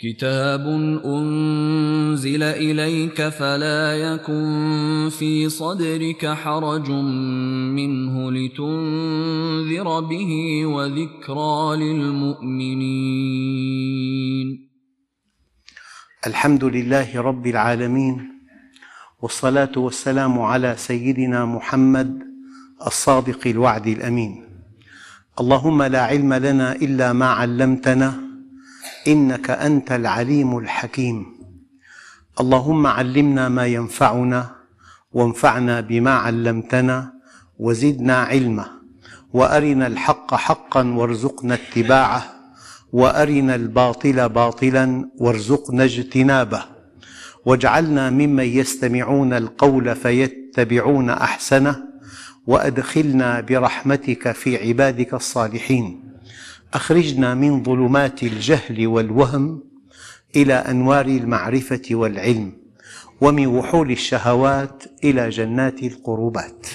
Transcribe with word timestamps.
كتاب 0.00 0.62
أنزل 1.04 2.42
إليك 2.42 3.28
فلا 3.28 3.96
يكن 3.96 5.08
في 5.10 5.48
صدرك 5.48 6.26
حرج 6.26 6.90
منه 7.74 8.32
لتنذر 8.32 10.00
به 10.00 10.66
وذكرى 10.66 11.76
للمؤمنين. 11.76 12.78
الحمد 16.26 16.64
لله 16.64 17.20
رب 17.20 17.46
العالمين 17.46 18.28
والصلاة 19.22 19.72
والسلام 19.76 20.38
على 20.38 20.74
سيدنا 20.78 21.44
محمد 21.44 22.22
الصادق 22.86 23.46
الوعد 23.46 23.86
الأمين. 23.86 24.44
اللهم 25.40 25.82
لا 25.82 26.02
علم 26.02 26.34
لنا 26.34 26.72
إلا 26.72 27.12
ما 27.12 27.26
علمتنا 27.26 28.27
إنك 29.08 29.50
أنت 29.50 29.92
العليم 29.92 30.58
الحكيم. 30.58 31.26
اللهم 32.40 32.86
علمنا 32.86 33.48
ما 33.48 33.66
ينفعنا 33.66 34.50
وانفعنا 35.12 35.80
بما 35.80 36.10
علمتنا 36.10 37.12
وزدنا 37.58 38.16
علما 38.16 38.66
وأرنا 39.32 39.86
الحق 39.86 40.34
حقا 40.34 40.82
وارزقنا 40.88 41.54
اتباعه 41.54 42.22
وأرنا 42.92 43.54
الباطل 43.54 44.28
باطلا 44.28 45.10
وارزقنا 45.18 45.84
اجتنابه. 45.84 46.64
واجعلنا 47.44 48.10
ممن 48.10 48.44
يستمعون 48.44 49.32
القول 49.32 49.96
فيتبعون 49.96 51.10
أحسنه 51.10 51.84
وأدخلنا 52.46 53.40
برحمتك 53.40 54.32
في 54.32 54.68
عبادك 54.68 55.14
الصالحين. 55.14 56.07
أخرجنا 56.74 57.34
من 57.34 57.62
ظلمات 57.62 58.22
الجهل 58.22 58.86
والوهم 58.86 59.64
إلى 60.36 60.54
أنوار 60.54 61.06
المعرفة 61.06 61.82
والعلم 61.90 62.52
ومن 63.20 63.46
وحول 63.46 63.90
الشهوات 63.90 64.82
إلى 65.04 65.28
جنات 65.28 65.82
القربات. 65.82 66.66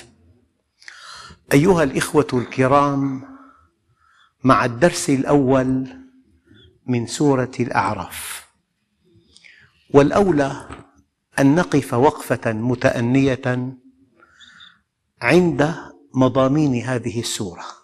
أيها 1.53 1.83
الإخوة 1.83 2.27
الكرام 2.33 3.21
مع 4.43 4.65
الدرس 4.65 5.09
الأول 5.09 5.87
من 6.87 7.07
سورة 7.07 7.51
الأعراف 7.59 8.47
والأولى 9.93 10.69
أن 11.39 11.55
نقف 11.55 11.93
وقفة 11.93 12.53
متأنية 12.53 13.73
عند 15.21 15.75
مضامين 16.13 16.83
هذه 16.83 17.19
السورة. 17.19 17.82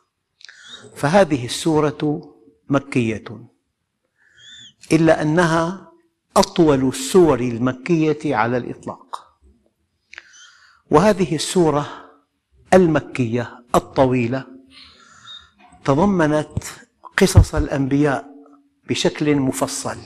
فهذه 0.95 1.45
السورة 1.45 2.33
مكية. 2.69 3.23
إلا 4.91 5.21
أنها 5.21 5.91
أطول 6.37 6.87
السور 6.87 7.39
المكية 7.39 8.35
على 8.35 8.57
الإطلاق. 8.57 9.25
وهذه 10.91 11.35
السورة 11.35 11.87
المكية 12.73 13.65
الطويلة 13.75 14.45
تضمنت 15.85 16.63
قصص 17.17 17.55
الأنبياء 17.55 18.29
بشكل 18.89 19.35
مفصل. 19.35 19.97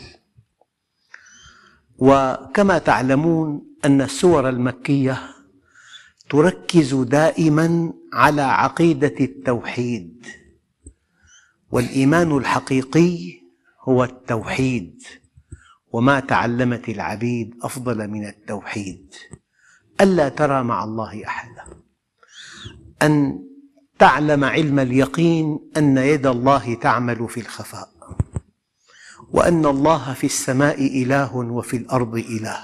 وكما 1.97 2.77
تعلمون 2.77 3.65
أن 3.85 4.01
السور 4.01 4.49
المكية 4.49 5.21
تركز 6.29 6.93
دائما 6.95 7.93
على 8.13 8.41
عقيدة 8.41 9.15
التوحيد. 9.19 10.25
والإيمان 11.73 12.37
الحقيقي 12.37 13.41
هو 13.81 14.03
التوحيد 14.03 15.03
وما 15.91 16.19
تعلمت 16.19 16.89
العبيد 16.89 17.55
أفضل 17.63 18.07
من 18.07 18.27
التوحيد. 18.27 19.13
ألا 20.01 20.29
ترى 20.29 20.63
مع 20.63 20.83
الله 20.83 21.27
أحدا. 21.27 21.63
أن 23.01 23.43
تعلم 23.99 24.43
علم 24.43 24.79
اليقين 24.79 25.59
أن 25.77 25.97
يد 25.97 26.27
الله 26.27 26.73
تعمل 26.73 27.29
في 27.29 27.39
الخفاء 27.39 27.89
وأن 29.31 29.65
الله 29.65 30.13
في 30.13 30.25
السماء 30.25 31.03
إله 31.03 31.35
وفي 31.35 31.77
الأرض 31.77 32.15
إله 32.15 32.59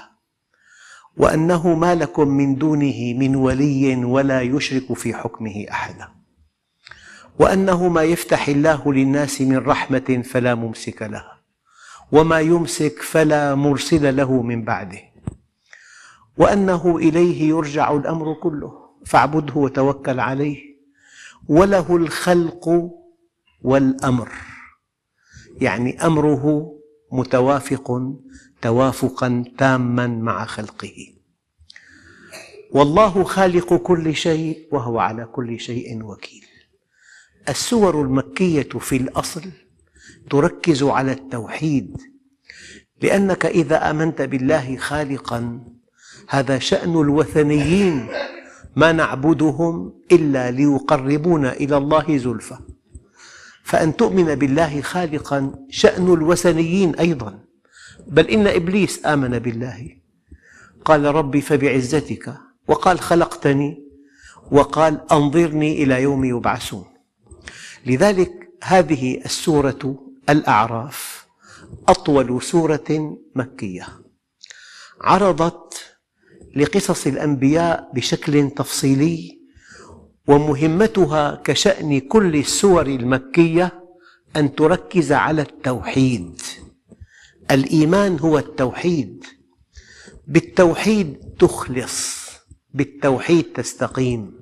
وأنه 1.16 1.74
ما 1.74 1.94
لكم 1.94 2.28
من 2.28 2.54
دونه 2.54 3.14
من 3.18 3.36
ولي 3.36 4.04
ولا 4.04 4.42
يشرك 4.42 4.92
في 4.92 5.14
حكمه 5.14 5.66
أحدا. 5.70 6.19
وأنه 7.38 7.88
ما 7.88 8.02
يفتح 8.02 8.48
الله 8.48 8.92
للناس 8.92 9.40
من 9.40 9.56
رحمة 9.56 10.22
فلا 10.24 10.54
ممسك 10.54 11.02
لها 11.02 11.40
وما 12.12 12.40
يمسك 12.40 13.02
فلا 13.02 13.54
مرسل 13.54 14.16
له 14.16 14.42
من 14.42 14.64
بعده. 14.64 15.00
وأنه 16.36 16.96
إليه 16.96 17.48
يرجع 17.48 17.92
الأمر 17.92 18.34
كله 18.34 18.72
فاعبده 19.06 19.54
وتوكل 19.54 20.20
عليه. 20.20 20.58
وله 21.48 21.96
الخلق 21.96 22.90
والأمر 23.62 24.32
يعني 25.60 26.06
أمره 26.06 26.74
متوافق 27.12 28.14
توافقا 28.62 29.44
تاما 29.58 30.06
مع 30.06 30.44
خلقه. 30.44 30.96
والله 32.72 33.24
خالق 33.24 33.74
كل 33.74 34.14
شيء 34.14 34.68
وهو 34.72 34.98
على 34.98 35.24
كل 35.24 35.60
شيء 35.60 36.04
وكيل. 36.04 36.49
السور 37.50 38.02
المكية 38.02 38.68
في 38.80 38.96
الأصل 38.96 39.42
تركز 40.30 40.82
على 40.82 41.12
التوحيد 41.12 41.96
لأنك 43.02 43.46
إذا 43.46 43.90
آمنت 43.90 44.22
بالله 44.22 44.76
خالقا 44.76 45.60
هذا 46.28 46.58
شأن 46.58 47.00
الوثنيين 47.00 48.08
ما 48.76 48.92
نعبدهم 48.92 49.92
إلا 50.12 50.50
ليقربونا 50.50 51.52
إلى 51.52 51.76
الله 51.76 52.16
زلفى. 52.16 52.58
فأن 53.64 53.96
تؤمن 53.96 54.34
بالله 54.34 54.80
خالقا 54.80 55.54
شأن 55.70 56.14
الوثنيين 56.14 56.94
أيضا 56.94 57.38
بل 58.06 58.26
إن 58.28 58.46
إبليس 58.46 59.06
آمن 59.06 59.38
بالله. 59.38 59.96
قال 60.84 61.04
ربي 61.04 61.40
فبعزتك 61.40 62.34
وقال 62.68 63.00
خلقتني 63.00 63.84
وقال 64.50 65.00
أنظرني 65.12 65.82
إلى 65.82 66.02
يوم 66.02 66.24
يبعثون. 66.24 66.84
لذلك 67.86 68.48
هذه 68.62 69.24
السورة 69.24 70.04
الأعراف 70.28 71.26
أطول 71.88 72.42
سورة 72.42 73.18
مكية. 73.34 73.88
عرضت 75.00 75.96
لقصص 76.56 77.06
الأنبياء 77.06 77.90
بشكل 77.94 78.50
تفصيلي 78.50 79.40
ومهمتها 80.28 81.40
كشأن 81.44 82.00
كل 82.00 82.36
السور 82.36 82.86
المكية 82.86 83.84
أن 84.36 84.54
تركز 84.54 85.12
على 85.12 85.42
التوحيد. 85.42 86.40
الإيمان 87.50 88.18
هو 88.18 88.38
التوحيد. 88.38 89.24
بالتوحيد 90.26 91.18
تخلص 91.38 92.20
بالتوحيد 92.74 93.44
تستقيم. 93.44 94.39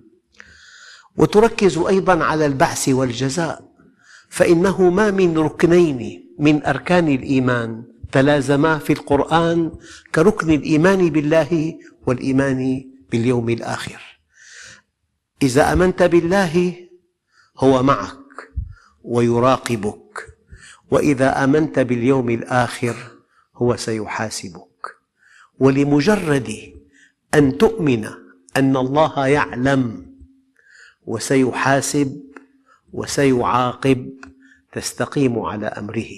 وتركز 1.19 1.79
أيضا 1.79 2.25
على 2.25 2.47
البعث 2.47 2.89
والجزاء. 2.89 3.69
فإنه 4.29 4.91
ما 4.91 5.11
من 5.11 5.39
ركنين 5.39 6.29
من 6.39 6.67
أركان 6.67 7.09
الإيمان 7.09 7.85
تلازما 8.13 8.79
في 8.79 8.93
القرآن 8.93 9.73
كركن 10.15 10.51
الإيمان 10.51 11.11
بالله 11.11 11.75
والإيمان 12.07 12.85
باليوم 13.11 13.49
الآخر. 13.51 14.21
إذا 15.43 15.73
آمنت 15.73 16.03
بالله 16.03 16.75
هو 17.59 17.83
معك 17.83 18.51
ويراقبك 19.05 20.37
وإذا 20.91 21.45
آمنت 21.45 21.79
باليوم 21.79 22.31
الآخر 22.31 22.97
هو 23.57 23.77
سيحاسبك. 23.77 24.69
ولمجرد 25.59 26.55
أن 27.35 27.59
تؤمن 27.59 28.05
أن 28.57 28.77
الله 28.77 29.27
يعلم 29.27 30.08
وسيحاسب 31.09 32.23
وسيعاقب 32.93 34.11
تستقيم 34.73 35.39
على 35.39 35.67
أمره. 35.67 36.09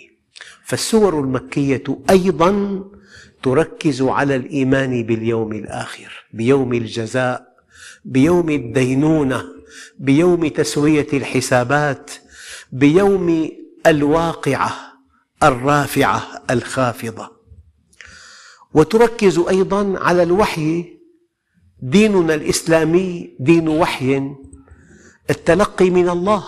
فالسور 0.65 1.21
المكية 1.21 1.85
أيضا 2.11 2.85
تركز 3.43 4.03
على 4.03 4.37
الإيمان 4.37 5.03
باليوم 5.07 5.53
الآخر 5.53 6.25
بيوم 6.33 6.73
الجزاء 6.73 7.57
بيوم 8.05 8.51
الدينونة 8.51 9.45
بيوم 9.99 10.49
تسوية 10.49 11.07
الحسابات 11.13 12.11
بيوم 12.73 13.51
الواقعة 13.87 14.73
الرافعة 15.43 16.43
الخافضة. 16.51 17.31
وتركز 18.75 19.39
أيضا 19.39 19.99
على 19.99 20.23
الوحي 20.23 20.99
ديننا 21.83 22.35
الإسلامي 22.35 23.37
دين 23.41 23.69
وحي 23.69 24.31
التلقي 25.31 25.91
من 25.91 26.09
الله. 26.09 26.45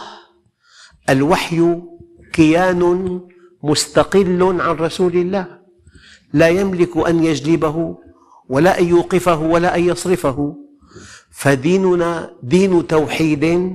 الوحي 1.11 1.82
كيان 2.32 3.20
مستقل 3.62 4.43
عن 4.43 4.76
رسول 4.76 5.12
الله. 5.12 5.58
لا 6.32 6.49
يملك 6.49 6.96
أن 6.96 7.25
يجلبه 7.25 7.99
ولا 8.49 8.81
أن 8.81 8.88
يوقفه 8.88 9.40
ولا 9.40 9.76
أن 9.76 9.84
يصرفه. 9.84 10.56
فديننا 11.31 12.37
دين 12.43 12.87
توحيد 12.87 13.73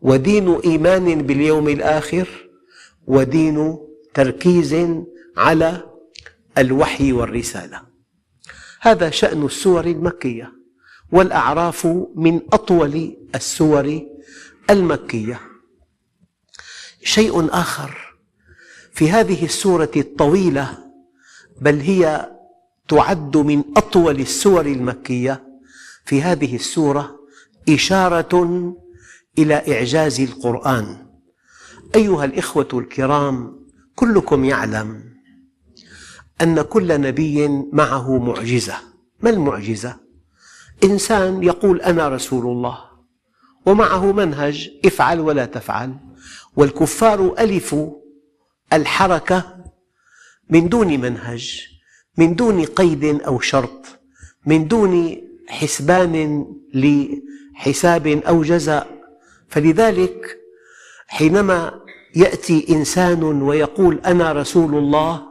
ودين 0.00 0.54
إيمان 0.54 1.22
باليوم 1.22 1.68
الآخر 1.68 2.28
ودين 3.06 3.78
تركيز 4.14 4.76
على 5.36 5.82
الوحي 6.58 7.12
والرسالة. 7.12 7.82
هذا 8.80 9.10
شأن 9.10 9.44
السور 9.44 9.84
المكية. 9.84 10.55
والأعراف 11.12 11.86
من 12.14 12.40
أطول 12.52 13.16
السور 13.34 14.00
المكية. 14.70 15.40
شيء 17.04 17.48
آخر 17.50 18.16
في 18.92 19.10
هذه 19.10 19.44
السورة 19.44 19.90
الطويلة 19.96 20.78
بل 21.60 21.80
هي 21.80 22.30
تعد 22.88 23.36
من 23.36 23.64
أطول 23.76 24.20
السور 24.20 24.66
المكية 24.66 25.46
في 26.04 26.22
هذه 26.22 26.56
السورة 26.56 27.16
إشارة 27.68 28.74
إلى 29.38 29.54
إعجاز 29.54 30.20
القرآن. 30.20 31.06
أيها 31.94 32.24
الإخوة 32.24 32.68
الكرام 32.72 33.66
كلكم 33.94 34.44
يعلم 34.44 35.04
أن 36.42 36.62
كل 36.62 37.00
نبي 37.00 37.48
معه 37.72 38.18
معجزة. 38.18 38.74
ما 39.20 39.30
المعجزة؟ 39.30 40.05
إنسان 40.84 41.42
يقول 41.42 41.80
أنا 41.80 42.08
رسول 42.08 42.46
الله 42.46 42.78
ومعه 43.66 44.12
منهج 44.12 44.70
افعل 44.84 45.20
ولا 45.20 45.44
تفعل. 45.44 45.94
والكفار 46.56 47.34
ألفوا 47.38 47.92
الحركة 48.72 49.56
من 50.50 50.68
دون 50.68 51.00
منهج 51.00 51.68
من 52.18 52.34
دون 52.34 52.64
قيد 52.64 53.04
أو 53.04 53.40
شرط 53.40 53.86
من 54.46 54.68
دون 54.68 55.16
حسبان 55.48 56.46
لحساب 56.74 58.06
أو 58.06 58.42
جزاء. 58.42 58.86
فلذلك 59.48 60.38
حينما 61.06 61.80
يأتي 62.16 62.66
إنسان 62.70 63.22
ويقول 63.22 63.98
أنا 63.98 64.32
رسول 64.32 64.74
الله 64.74 65.22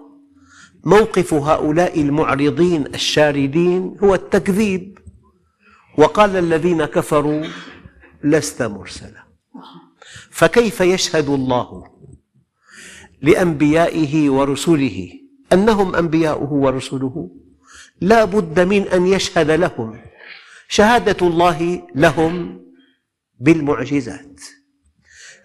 موقف 0.83 1.33
هؤلاء 1.33 2.01
المعرضين 2.01 2.85
الشاردين 2.87 3.95
هو 4.03 4.15
التكذيب. 4.15 4.99
وقال 5.97 6.35
الذين 6.35 6.85
كفروا 6.85 7.45
لست 8.23 8.61
مرسلا. 8.61 9.25
فكيف 10.31 10.81
يشهد 10.81 11.29
الله 11.29 11.91
لأنبيائه 13.21 14.29
ورسله؟ 14.29 15.09
أنهم 15.53 15.95
أنبياؤه 15.95 16.53
ورسله؟ 16.53 17.31
لا 18.01 18.25
بد 18.25 18.59
من 18.59 18.87
أن 18.87 19.07
يشهد 19.07 19.51
لهم. 19.51 20.01
شهادة 20.67 21.27
الله 21.27 21.87
لهم 21.95 22.61
بالمعجزات. 23.39 24.41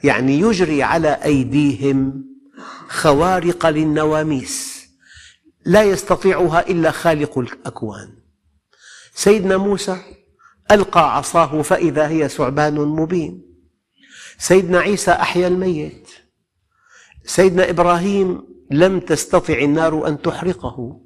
يعني 0.05 0.41
يجري 0.41 0.83
على 0.83 1.09
أيديهم 1.25 2.25
خوارق 2.89 3.67
للنواميس. 3.67 4.87
لا 5.65 5.83
يستطيعها 5.83 6.69
إلا 6.69 6.91
خالق 6.91 7.39
الأكوان. 7.39 8.15
سيدنا 9.15 9.57
موسى 9.57 9.97
ألقى 10.71 11.17
عصاه 11.17 11.63
فإذا 11.63 12.09
هي 12.09 12.29
ثعبان 12.29 12.75
مبين. 12.75 13.43
سيدنا 14.39 14.79
عيسى 14.79 15.11
أحيا 15.11 15.49
الميت. 15.49 16.09
سيدنا 17.25 17.71
إبراهيم 17.71 18.43
لم 18.71 19.01
تستطع 19.01 19.59
النار 19.59 20.09
أن 20.09 20.23
تحرقه. 20.23 21.01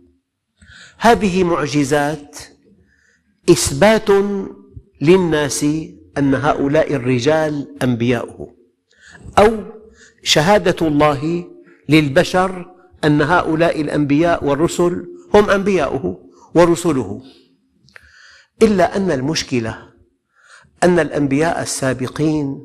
هذه 0.99 1.44
معجزات 1.44 2.38
إثبات 3.50 4.11
للناس 5.00 5.66
أن 6.19 6.34
هؤلاء 6.34 6.94
الرجال 6.94 7.76
أنبياؤه. 7.82 8.55
أو 9.38 9.64
شهادة 10.22 10.87
الله 10.87 11.44
للبشر 11.88 12.75
أن 13.05 13.22
هؤلاء 13.22 13.81
الأنبياء 13.81 14.44
والرسل 14.44 15.06
هم 15.34 15.50
أنبياؤه 15.50 16.31
ورسله. 16.55 17.22
إلا 18.62 18.96
أن 18.96 19.10
المشكلة 19.10 19.90
أن 20.82 20.98
الأنبياء 20.98 21.62
السابقين 21.62 22.64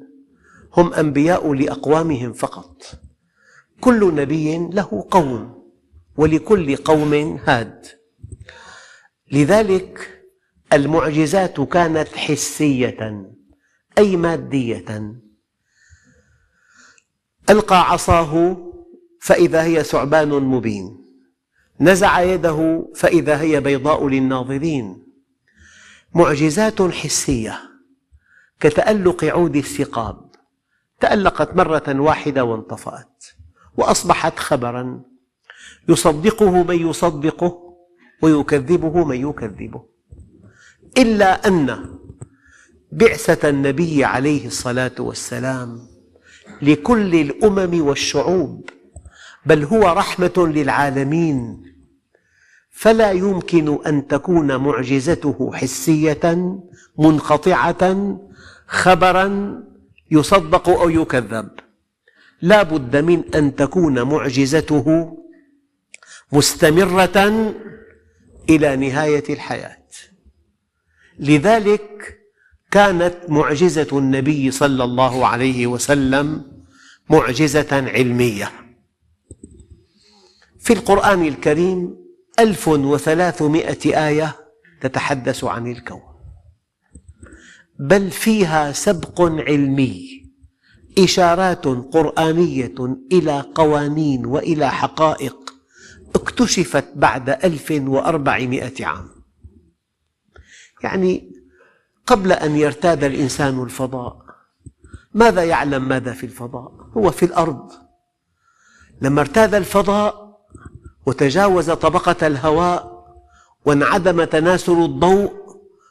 هم 0.77 0.93
أنبياء 0.93 1.53
لأقوامهم 1.53 2.33
فقط. 2.33 2.83
كل 3.81 4.15
نبي 4.15 4.57
له 4.57 5.07
قوم 5.11 5.63
ولكل 6.17 6.75
قوم 6.75 7.13
هاد. 7.45 7.85
لذلك 9.31 10.23
المعجزات 10.73 11.61
كانت 11.61 12.07
حسية 12.07 13.31
أي 13.97 14.17
مادية. 14.17 15.15
ألقى 17.49 17.91
عصاه 17.91 18.57
فإذا 19.21 19.63
هي 19.63 19.83
ثعبان 19.83 20.29
مبين. 20.29 21.05
نزع 21.79 22.21
يده 22.21 22.89
فإذا 22.95 23.41
هي 23.41 23.61
بيضاء 23.61 24.07
للناظرين. 24.07 25.08
معجزات 26.15 26.81
حسية 26.81 27.59
كتألق 28.59 29.23
عود 29.23 29.55
الثقاب 29.55 30.29
تألقت 30.99 31.55
مرة 31.55 31.99
واحدة 32.01 32.43
وانطفأت 32.43 33.25
وأصبحت 33.77 34.39
خبرا. 34.39 35.01
يصدقه 35.89 36.63
من 36.63 36.89
يصدقه 36.89 37.77
ويكذبه 38.21 39.05
من 39.05 39.29
يكذبه. 39.29 39.85
إلا 40.97 41.47
أن 41.47 41.85
بعثة 42.91 43.49
النبي 43.49 44.03
عليه 44.05 44.47
الصلاة 44.47 44.95
والسلام 44.99 45.87
لكل 46.61 47.15
الأمم 47.15 47.81
والشعوب 47.81 48.69
بل 49.45 49.63
هو 49.63 49.81
رحمة 49.81 50.33
للعالمين 50.37 51.63
فلا 52.79 53.11
يمكن 53.11 53.79
أن 53.85 54.07
تكون 54.07 54.55
معجزته 54.55 55.51
حسية 55.53 56.59
منقطعة 56.97 58.17
خبرا 58.67 59.59
يصدق 60.11 60.69
أو 60.69 60.89
يكذب. 60.89 61.49
لا 62.41 62.63
بد 62.63 62.95
من 62.97 63.35
أن 63.35 63.55
تكون 63.55 64.01
معجزته 64.01 65.17
مستمرة 66.31 67.53
إلى 68.49 68.75
نهاية 68.75 69.23
الحياة. 69.29 69.77
لذلك 71.19 72.19
كانت 72.71 73.15
معجزة 73.27 73.87
النبي 73.97 74.51
صلى 74.51 74.83
الله 74.83 75.27
عليه 75.27 75.67
وسلم 75.67 76.51
معجزة 77.09 77.67
علمية. 77.71 78.51
في 80.59 80.73
القرآن 80.73 81.25
الكريم 81.25 81.98
ألف 82.39 82.67
وثلاثمئة 82.67 84.07
آية 84.07 84.35
تتحدث 84.81 85.43
عن 85.43 85.71
الكون. 85.71 86.01
بل 87.79 88.11
فيها 88.11 88.71
سبق 88.71 89.21
علمي 89.21 90.25
إشارات 90.97 91.65
قرآنية 91.67 92.75
إلى 93.11 93.45
قوانين 93.55 94.25
وإلى 94.25 94.71
حقائق 94.71 95.53
اكتشفت 96.15 96.85
بعد 96.95 97.29
ألف 97.29 97.71
وأربعمائة 97.71 98.85
عام. 98.85 99.09
يعني 100.83 101.31
قبل 102.07 102.31
أن 102.31 102.55
يرتاد 102.55 103.03
الإنسان 103.03 103.63
الفضاء 103.63 104.25
ماذا 105.13 105.43
يعلم 105.43 105.87
ماذا 105.87 106.13
في 106.13 106.25
الفضاء؟ 106.25 106.71
هو 106.97 107.11
في 107.11 107.25
الأرض. 107.25 107.71
لما 109.01 109.21
ارتاد 109.21 109.55
الفضاء 109.55 110.28
وتجاوز 111.09 111.71
طبقة 111.71 112.27
الهواء 112.27 113.05
وانعدم 113.65 114.23
تناسل 114.23 114.83
الضوء 114.83 115.31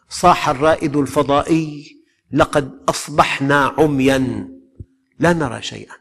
صاح 0.09 0.49
الرائد 0.49 0.97
الفضائي 0.97 1.97
لقد 2.33 2.71
أصبحنا 2.89 3.75
عميا 3.79 4.49
لا 5.19 5.33
نرى 5.33 5.63
شيئا. 5.63 5.95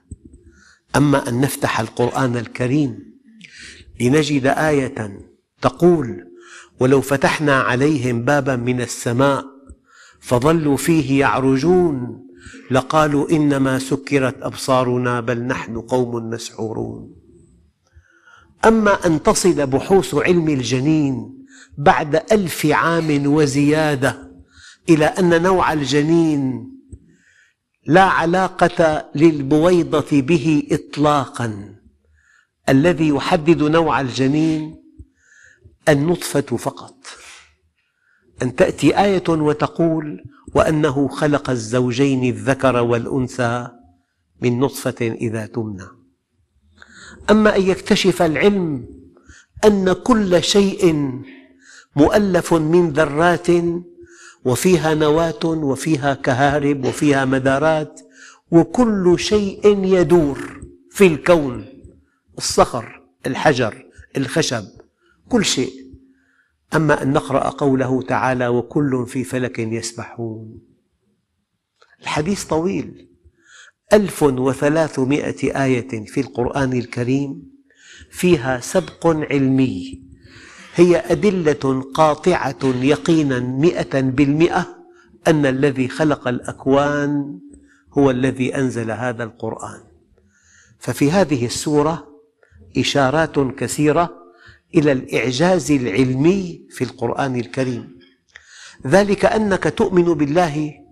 أما 0.96 1.30
أن 1.30 1.42
نفتح 1.42 1.80
القرآن 1.80 2.38
الكريم 2.38 3.00
لنجد 4.02 4.48
آية 4.48 5.20
تقول 5.62 6.28
ولو 6.80 7.02
فتحنا 7.02 7.62
عليهم 7.62 8.26
بابا 8.26 8.56
من 8.56 8.82
السماء 8.82 9.46
فظلوا 10.20 10.78
فيه 10.78 11.20
يعرجون 11.20 12.28
لقالوا 12.72 13.30
إنما 13.32 13.80
سكرت 13.80 14.36
أبصارنا 14.42 15.22
بل 15.22 15.42
نحن 15.42 15.82
قوم 15.82 16.30
مسحورون. 16.30 17.27
أما 18.66 19.06
أن 19.06 19.24
تصل 19.24 19.68
بحوث 19.68 20.16
علم 20.16 20.50
الجنين 20.50 21.46
بعد 21.78 22.16
ألف 22.32 22.66
عام 22.66 23.34
وزيادة 23.34 24.32
إلى 24.90 25.06
أن 25.06 25.42
نوع 25.42 25.74
الجنين 25.74 26.72
لا 27.86 28.04
علاقة 28.04 29.10
للبويضة 29.16 30.22
به 30.22 30.64
إطلاقا. 30.72 31.76
الذي 32.70 33.08
يحدد 33.08 33.64
نوع 33.64 34.02
الجنين 34.02 34.76
النطفة 35.90 36.42
فقط. 36.42 36.96
أن 38.42 38.56
تأتي 38.56 39.00
آية 39.04 39.24
وتقول 39.30 40.24
وأنه 40.56 41.08
خلق 41.08 41.50
الزوجين 41.50 42.24
الذكر 42.24 42.76
والأنثى 42.76 43.68
من 44.42 44.60
نطفة 44.60 44.96
إذا 45.02 45.46
تمنى. 45.46 45.97
أما 47.30 47.56
أن 47.56 47.62
يكتشف 47.62 48.22
العلم 48.22 48.86
أن 49.66 49.94
كل 49.94 50.44
شيء 50.44 51.12
مؤلف 51.96 52.54
من 52.54 52.90
ذرات 52.90 53.48
وفيها 54.46 54.94
نواة 54.94 55.46
وفيها 55.46 56.14
كهارب 56.14 56.86
وفيها 56.86 57.26
مدارات 57.26 58.02
وكل 58.52 59.16
شيء 59.20 59.84
يدور 59.86 60.62
في 60.92 61.08
الكون 61.08 61.66
الصخر 62.38 63.04
الحجر 63.26 63.86
الخشب 64.18 64.64
كل 65.30 65.46
شيء. 65.46 65.88
أما 66.76 67.04
أن 67.04 67.14
نقرأ 67.14 67.50
قوله 67.50 68.02
تعالى 68.02 68.48
وكل 68.48 69.06
في 69.08 69.24
فلك 69.24 69.60
يسبحون. 69.60 70.60
الحديث 72.02 72.44
طويل. 72.44 73.08
ألف 73.94 74.24
وثلاثمائة 74.24 75.64
آية 75.64 76.06
في 76.06 76.20
القرآن 76.20 76.74
الكريم 76.74 77.44
فيها 78.12 78.60
سبق 78.60 79.08
علمي. 79.08 80.02
هي 80.76 80.98
أدلة 80.98 81.82
قاطعة 81.94 82.58
يقينا 82.64 83.40
مئة 83.40 84.02
بالمئة 84.02 84.78
أن 85.28 85.46
الذي 85.46 85.88
خلق 85.88 86.28
الأكوان 86.28 87.40
هو 87.94 88.12
الذي 88.12 88.56
أنزل 88.56 88.92
هذا 88.92 89.24
القرآن. 89.24 89.80
ففي 90.80 91.12
هذه 91.12 91.46
السورة 91.46 92.08
إشارات 92.78 93.40
كثيرة 93.40 94.14
إلى 94.76 94.92
الإعجاز 94.92 95.72
العلمي 95.72 96.62
في 96.70 96.84
القرآن 96.84 97.36
الكريم. 97.36 97.98
ذلك 98.88 99.26
أنك 99.26 99.64
تؤمن 99.78 100.14
بالله 100.14 100.87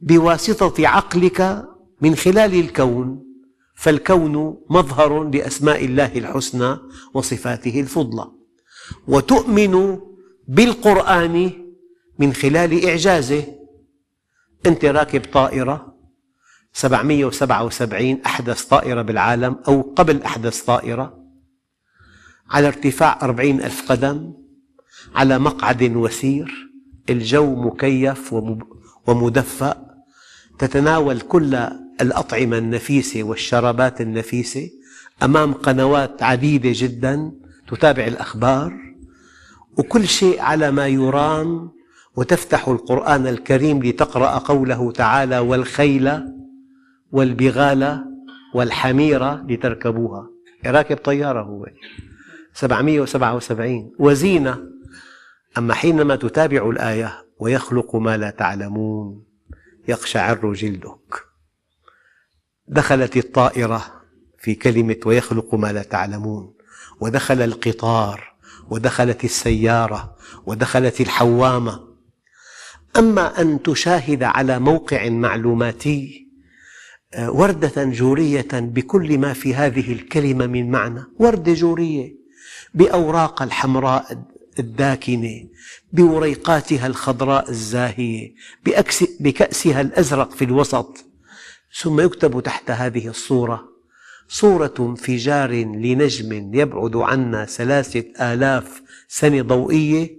بواسطة 0.00 0.88
عقلك 0.88 1.68
من 2.00 2.14
خلال 2.16 2.54
الكون 2.54 3.24
فالكون 3.74 4.64
مظهر 4.70 5.24
لأسماء 5.24 5.84
الله 5.84 6.18
الحسنى 6.18 6.76
وصفاته 7.14 7.80
الفضلى. 7.80 8.30
وتؤمن 9.08 9.98
بالقرآن 10.48 11.50
من 12.18 12.32
خلال 12.32 12.84
إعجازه. 12.84 13.44
أنت 14.66 14.84
راكب 14.84 15.22
طائرة 15.32 15.94
777 16.72 18.20
أحدث 18.26 18.64
طائرة 18.64 19.02
بالعالم 19.02 19.56
أو 19.68 19.94
قبل 19.96 20.22
أحدث 20.22 20.60
طائرة 20.62 21.24
على 22.50 22.66
ارتفاع 22.66 23.18
أربعين 23.22 23.60
ألف 23.62 23.92
قدم 23.92 24.32
على 25.14 25.38
مقعد 25.38 25.82
وثير 25.96 26.70
الجو 27.10 27.54
مكيف 27.54 28.34
ومدفأ. 29.06 29.87
تتناول 30.58 31.20
كل 31.20 31.54
الأطعمة 32.00 32.58
النفيسة 32.58 33.22
والشرابات 33.22 34.00
النفيسة 34.00 34.70
أمام 35.22 35.52
قنوات 35.52 36.22
عديدة 36.22 36.70
جدا 36.72 37.32
تتابع 37.68 38.06
الأخبار 38.06 38.72
وكل 39.76 40.08
شيء 40.08 40.40
على 40.40 40.70
ما 40.70 40.86
يرام 40.86 41.70
وتفتح 42.16 42.68
القرآن 42.68 43.26
الكريم 43.26 43.82
لتقرأ 43.82 44.38
قوله 44.38 44.92
تعالى 44.92 45.38
والخيل 45.38 46.20
والبغال 47.12 48.04
والحمير 48.54 49.34
لتركبوها. 49.34 50.30
راكب 50.66 50.96
طيارة 50.96 51.42
هو. 51.42 51.66
777 52.54 53.92
وزينة. 53.98 54.58
أما 55.58 55.74
حينما 55.74 56.16
تتابع 56.16 56.70
الآية 56.70 57.24
ويخلق 57.38 57.96
ما 57.96 58.16
لا 58.16 58.30
تعلمون 58.30 59.27
يقشعر 59.88 60.52
جلدك. 60.52 61.24
دخلت 62.68 63.16
الطائرة 63.16 64.02
في 64.38 64.54
كلمة 64.54 64.96
ويخلق 65.06 65.54
ما 65.54 65.72
لا 65.72 65.82
تعلمون. 65.82 66.54
ودخل 67.00 67.42
القطار 67.42 68.34
ودخلت 68.70 69.24
السيارة 69.24 70.16
ودخلت 70.46 71.00
الحوامة. 71.00 71.88
أما 72.96 73.40
أن 73.40 73.62
تشاهد 73.62 74.22
على 74.22 74.58
موقع 74.58 75.08
معلوماتي 75.08 76.28
وردة 77.18 77.84
جورية 77.84 78.48
بكل 78.52 79.18
ما 79.18 79.32
في 79.32 79.54
هذه 79.54 79.92
الكلمة 79.92 80.46
من 80.46 80.70
معنى. 80.70 81.04
وردة 81.18 81.54
جورية 81.54 82.16
بأوراق 82.74 83.42
الحمراء 83.42 84.24
الداكنة 84.58 85.48
بوريقاتها 85.92 86.86
الخضراء 86.86 87.50
الزاهية 87.50 88.34
بكأسها 89.20 89.80
الأزرق 89.80 90.30
في 90.30 90.44
الوسط. 90.44 91.04
ثم 91.80 92.00
يكتب 92.00 92.40
تحت 92.40 92.70
هذه 92.70 93.08
الصورة 93.08 93.68
صورة 94.28 94.74
انفجار 94.80 95.50
لنجم 95.52 96.54
يبعد 96.54 96.96
عنا 96.96 97.44
ثلاثة 97.44 98.32
آلاف 98.32 98.82
سنة 99.08 99.42
ضوئية. 99.42 100.18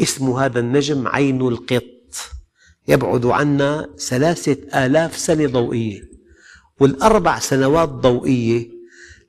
اسم 0.00 0.30
هذا 0.30 0.60
النجم 0.60 1.08
عين 1.08 1.40
القط. 1.40 1.84
يبعد 2.88 3.26
عنا 3.26 3.88
ثلاثة 3.98 4.86
آلاف 4.86 5.18
سنة 5.18 5.46
ضوئية. 5.46 6.02
والأربع 6.80 7.38
سنوات 7.38 7.88
ضوئية 7.88 8.77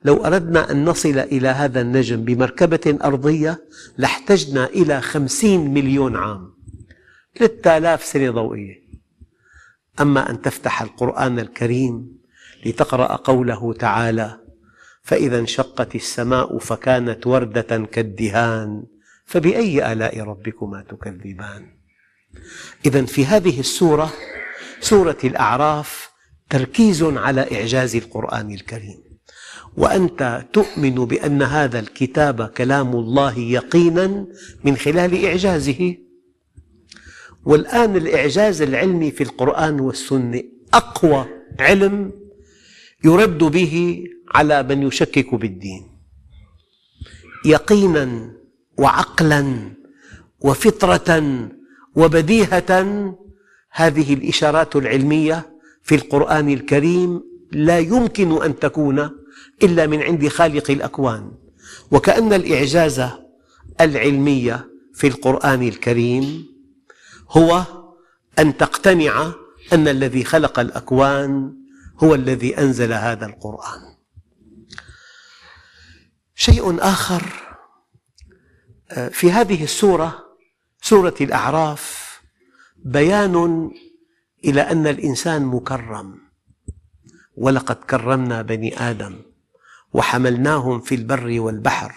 لو 0.04 0.24
أردنا 0.24 0.70
أن 0.70 0.84
نصل 0.84 1.18
إلى 1.18 1.48
هذا 1.48 1.80
النجم 1.80 2.24
بمركبة 2.24 2.98
أرضية 3.04 3.66
لاحتجنا 3.98 4.66
إلى 4.66 5.00
خمسين 5.00 5.74
مليون 5.74 6.16
عام. 6.16 6.54
ثلاثة 7.38 7.76
آلاف 7.76 8.04
سنة 8.04 8.30
ضوئية. 8.30 8.80
أما 10.00 10.30
أن 10.30 10.42
تفتح 10.42 10.82
القرآن 10.82 11.38
الكريم 11.38 12.18
لتقرأ 12.66 13.16
قوله 13.16 13.72
تعالى 13.72 14.40
فإذا 15.02 15.38
انشقت 15.38 15.94
السماء 15.94 16.58
فكانت 16.58 17.26
وردة 17.26 17.86
كالدهان 17.92 18.82
فبأي 19.26 19.92
آلاء 19.92 20.20
ربكما 20.20 20.84
تكذبان؟ 20.88 21.66
إذا 22.86 23.04
في 23.04 23.26
هذه 23.26 23.60
السورة 23.60 24.12
سورة 24.80 25.18
الأعراف 25.24 26.10
تركيز 26.50 27.02
على 27.02 27.60
إعجاز 27.60 27.96
القرآن 27.96 28.50
الكريم. 28.50 29.09
وأنت 29.80 30.46
تؤمن 30.52 30.94
بأن 30.94 31.42
هذا 31.42 31.78
الكتاب 31.78 32.46
كلام 32.46 32.92
الله 32.96 33.38
يقينا 33.38 34.26
من 34.64 34.76
خلال 34.76 35.24
إعجازه. 35.24 35.96
والآن 37.44 37.96
الإعجاز 37.96 38.62
العلمي 38.62 39.10
في 39.10 39.22
القرآن 39.22 39.80
والسنة 39.80 40.42
أقوى 40.74 41.26
علم 41.60 42.12
يرد 43.04 43.38
به 43.38 44.04
على 44.34 44.62
من 44.62 44.82
يشكك 44.82 45.34
بالدين. 45.34 45.82
يقينا 47.44 48.32
وعقلا 48.78 49.44
وفطرة 50.40 51.10
وبديهة 51.96 52.72
هذه 53.70 54.14
الإشارات 54.14 54.76
العلمية 54.76 55.56
في 55.82 55.94
القرآن 55.94 56.48
الكريم 56.48 57.22
لا 57.52 57.78
يمكن 57.78 58.42
أن 58.42 58.58
تكون 58.58 59.19
إلا 59.62 59.86
من 59.86 60.02
عند 60.02 60.28
خالق 60.28 60.70
الأكوان. 60.70 61.32
وكأن 61.90 62.32
الإعجاز 62.32 63.02
العلمي 63.80 64.58
في 64.94 65.06
القرآن 65.06 65.62
الكريم 65.62 66.46
هو 67.30 67.64
أن 68.38 68.56
تقتنع 68.56 69.32
أن 69.72 69.88
الذي 69.88 70.24
خلق 70.24 70.58
الأكوان 70.58 71.56
هو 71.98 72.14
الذي 72.14 72.58
أنزل 72.58 72.92
هذا 72.92 73.26
القرآن. 73.26 73.80
شيء 76.34 76.80
آخر 76.80 77.22
في 79.10 79.32
هذه 79.32 79.64
السورة 79.64 80.36
سورة 80.82 81.14
الأعراف 81.20 82.10
بيان 82.76 83.70
إلى 84.44 84.60
أن 84.60 84.86
الإنسان 84.86 85.44
مكرم. 85.44 86.18
ولقد 87.36 87.76
كرمنا 87.76 88.42
بني 88.42 88.80
آدم. 88.90 89.22
وحملناهم 89.92 90.80
في 90.80 90.94
البر 90.94 91.40
والبحر 91.40 91.94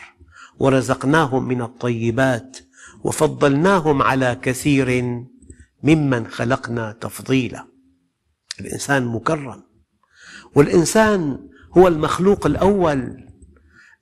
ورزقناهم 0.60 1.48
من 1.48 1.62
الطيبات 1.62 2.58
وفضلناهم 3.04 4.02
على 4.02 4.40
كثير 4.42 5.04
ممن 5.84 6.28
خلقنا 6.28 6.92
تفضيلا. 6.92 7.66
الإنسان 8.60 9.06
مكرم. 9.06 9.64
والإنسان 10.56 11.40
هو 11.78 11.88
المخلوق 11.88 12.46
الأول. 12.46 13.28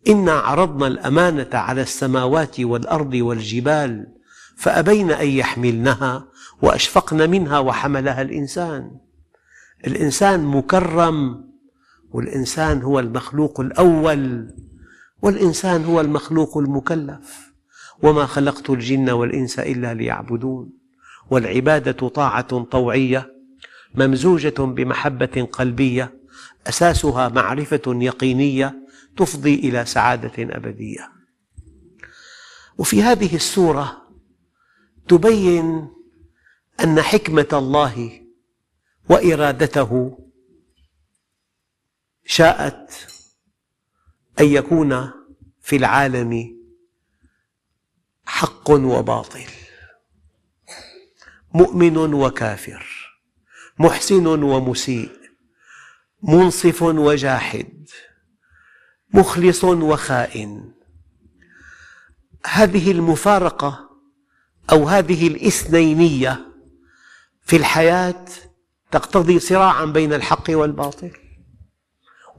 إنا 0.08 0.32
عرضنا 0.32 0.88
الأمانة 0.88 1.50
على 1.54 1.82
السماوات 1.82 2.60
والأرض 2.60 3.14
والجبال 3.14 4.08
فأبين 4.58 5.12
أن 5.12 5.28
يحملنها 5.28 6.28
وأشفقن 6.62 7.30
منها 7.30 7.60
وحملها 7.60 8.22
الإنسان. 8.22 8.92
الإنسان 9.88 10.46
مكرم 10.46 11.51
والإنسان 12.12 12.82
هو 12.82 13.00
المخلوق 13.00 13.60
الأول 13.60 14.54
والإنسان 15.22 15.86
هو 15.86 16.02
المخلوق 16.02 16.58
المكلف. 16.58 17.52
وما 18.04 18.26
خلقت 18.26 18.70
الجن 18.70 19.10
والإنس 19.10 19.60
إلا 19.60 19.94
ليعبدون. 19.94 20.70
والعبادة 21.30 22.08
طاعة 22.10 22.64
طوعية 22.64 23.34
ممزوجة 23.96 24.62
بمحبة 24.62 25.48
قلبية 25.52 26.14
أساسها 26.68 27.30
معرفة 27.30 27.82
يقينية 27.88 28.76
تفضي 29.18 29.56
إلى 29.56 29.86
سعادة 29.86 30.32
أبدية. 30.40 31.12
وفي 32.78 33.04
هذه 33.04 33.36
السورة 33.36 34.02
تبين 35.08 35.90
أن 36.84 37.02
حكمة 37.02 37.48
الله 37.54 38.22
وإرادته 39.10 40.18
شاءت 42.26 43.08
أن 44.40 44.46
يكون 44.46 45.12
في 45.62 45.76
العالم 45.76 46.62
حق 48.26 48.72
وباطل 48.72 49.50
مؤمن 51.54 51.98
وكافر 51.98 53.12
محسن 53.80 54.28
ومسيء 54.28 55.22
منصف 56.24 56.82
وجاحد 56.82 57.90
مخلص 59.14 59.64
وخائن. 59.64 60.72
هذه 62.46 62.92
المفارقة 62.92 63.90
أو 64.72 64.88
هذه 64.88 65.28
الإثنينية 65.28 66.48
في 67.42 67.56
الحياة 67.56 68.26
تقتضي 68.92 69.40
صراعا 69.40 69.86
بين 69.86 70.14
الحق 70.14 70.44
والباطل. 70.50 71.12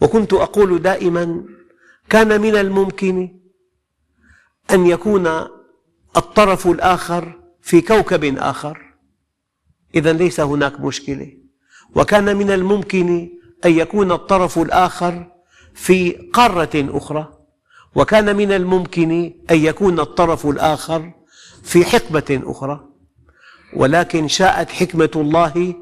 وكنت 0.02 0.32
أقول 0.32 0.82
دائما 0.82 1.44
كان 2.10 2.40
من 2.40 2.56
الممكن 2.56 3.28
أن 4.70 4.86
يكون 4.86 5.26
الطرف 6.16 6.66
الآخر 6.66 7.40
في 7.60 7.80
كوكب 7.80 8.38
آخر. 8.38 8.94
إذا 9.94 10.12
ليس 10.12 10.40
هناك 10.40 10.80
مشكلة. 10.80 11.32
وكان 11.94 12.36
من 12.36 12.50
الممكن 12.50 13.28
أن 13.64 13.70
يكون 13.70 14.12
الطرف 14.12 14.58
الآخر 14.58 15.26
في 15.74 16.12
قارة 16.12 16.70
أخرى. 16.74 17.38
وكان 17.94 18.36
من 18.36 18.52
الممكن 18.52 19.34
أن 19.50 19.56
يكون 19.56 20.00
الطرف 20.00 20.46
الآخر 20.46 21.12
في 21.62 21.84
حقبة 21.84 22.42
أخرى. 22.44 22.88
ولكن 23.76 24.28
شاءت 24.28 24.70
حكمة 24.70 25.10
الله 25.16 25.74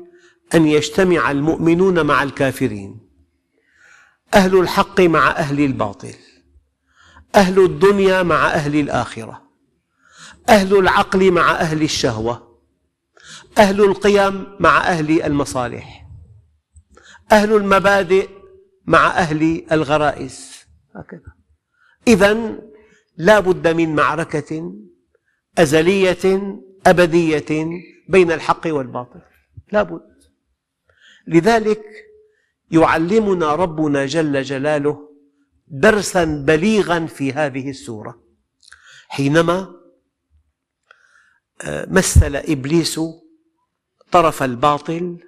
أن 0.55 0.67
يجتمع 0.67 1.31
المؤمنون 1.31 2.07
مع 2.07 2.23
الكافرين. 2.23 3.10
أهل 4.35 4.61
الحق 4.61 5.01
مع 5.01 5.31
أهل 5.31 5.61
الباطل 5.61 6.15
أهل 7.35 7.65
الدنيا 7.65 8.23
مع 8.23 8.47
أهل 8.47 8.81
الآخرة 8.81 9.43
أهل 10.49 10.79
العقل 10.79 11.31
مع 11.31 11.51
أهل 11.51 11.83
الشهوة 11.83 12.61
أهل 13.59 13.81
القيم 13.85 14.47
مع 14.61 14.79
أهل 14.79 15.23
المصالح 15.23 16.07
أهل 17.33 17.57
المبادئ 17.57 18.29
مع 18.87 19.07
أهل 19.07 19.67
الغرائز. 19.73 20.51
هكذا. 20.97 21.33
إذا 22.09 22.59
لا 23.17 23.41
بد 23.41 23.69
من 23.69 23.95
معركة 23.95 24.73
أزلية 25.59 26.57
أبدية 26.87 27.71
بين 28.09 28.33
الحق 28.33 28.67
والباطل. 28.67 29.21
لا 29.73 29.83
بد. 29.83 30.01
لذلك 31.27 31.83
يعلمنا 32.71 33.55
ربنا 33.55 34.07
جل 34.07 34.43
جلاله 34.43 35.09
درسا 35.69 36.25
بليغا 36.25 37.07
في 37.07 37.33
هذه 37.33 37.71
السورة. 37.71 38.23
حينما 39.09 39.75
آه، 41.63 41.87
مثل 41.91 42.37
إبليس 42.37 43.01
طرف 44.13 44.43
الباطل 44.43 45.19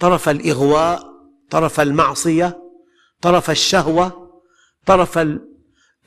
طرف 0.00 0.28
الإغواء 0.28 1.02
طرف 1.50 1.80
المعصية 1.80 2.62
طرف 3.22 3.50
الشهوة 3.50 4.32
طرف 4.86 5.18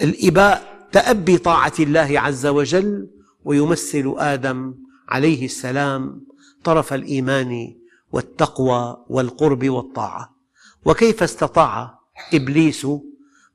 الإباء 0.02 0.88
تأبي 0.92 1.38
طاعة 1.38 1.74
الله 1.80 2.20
عز 2.20 2.46
وجل 2.46 3.10
ويمثل 3.44 4.14
آدم 4.18 4.76
عليه 5.10 5.46
السلام 5.46 6.26
طرف 6.64 6.94
الإيمان 6.94 7.76
والتقوى 8.12 9.06
والقرب 9.10 9.70
والطاعة. 9.70 10.41
وكيف 10.86 11.24
استطاع 11.24 12.00
إبليس 12.34 12.88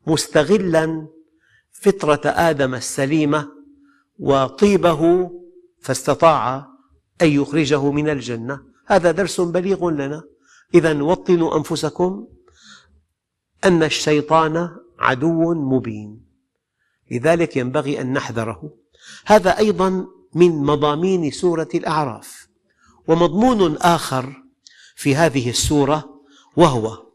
مستغلا 0.07 1.09
فطرة 1.73 2.21
آدم 2.25 2.75
السليمة 2.75 3.49
وطيبه 4.19 5.31
فاستطاع 5.81 6.67
أن 7.23 7.29
يخرجه 7.29 7.91
من 7.91 8.09
الجنة؟ 8.09 8.61
هذا 8.87 9.11
درس 9.11 9.41
بليغ 9.41 9.91
لنا. 9.91 10.23
إذا 10.75 11.03
وطنوا 11.03 11.57
أنفسكم 11.57 12.29
أن 13.65 13.83
الشيطان 13.83 14.71
عدو 14.99 15.55
مبين. 15.55 16.27
لذلك 17.11 17.57
ينبغي 17.57 18.01
أن 18.01 18.13
نحذره. 18.13 18.71
هذا 19.27 19.59
أيضا 19.59 20.07
من 20.35 20.65
مضامين 20.65 21.31
سورة 21.31 21.69
الأعراف. 21.75 22.49
ومضمون 23.09 23.77
آخر 23.77 24.43
في 24.97 25.17
هذه 25.17 25.51
السورة 25.51 26.23
وهو 26.57 27.06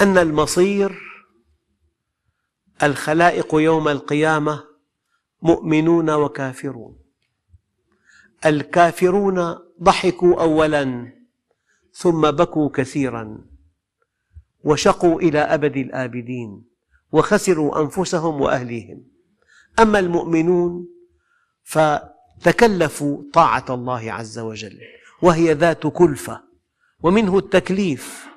أن 0.00 0.18
المصير 0.18 1.02
الخلائق 2.82 3.54
يوم 3.54 3.88
القيامة 3.88 4.64
مؤمنون 5.42 6.10
وكافرون. 6.10 6.98
الكافرون 8.46 9.58
ضحكوا 9.82 10.42
أولا 10.42 11.12
ثم 11.92 12.30
بكوا 12.30 12.70
كثيرا 12.74 13.44
وشقوا 14.64 15.20
إلى 15.20 15.38
أبد 15.38 15.76
الآبدين 15.76 16.64
وخسروا 17.12 17.80
أنفسهم 17.80 18.40
وأهليهم. 18.40 19.04
أما 19.78 19.98
المؤمنون 19.98 20.88
فتكلفوا 21.64 23.22
طاعة 23.32 23.64
الله 23.70 24.12
عز 24.12 24.38
وجل 24.38 24.78
وهي 25.22 25.52
ذات 25.52 25.86
كلفة 25.86 26.42
ومنه 27.02 27.38
التكليف. 27.38 28.27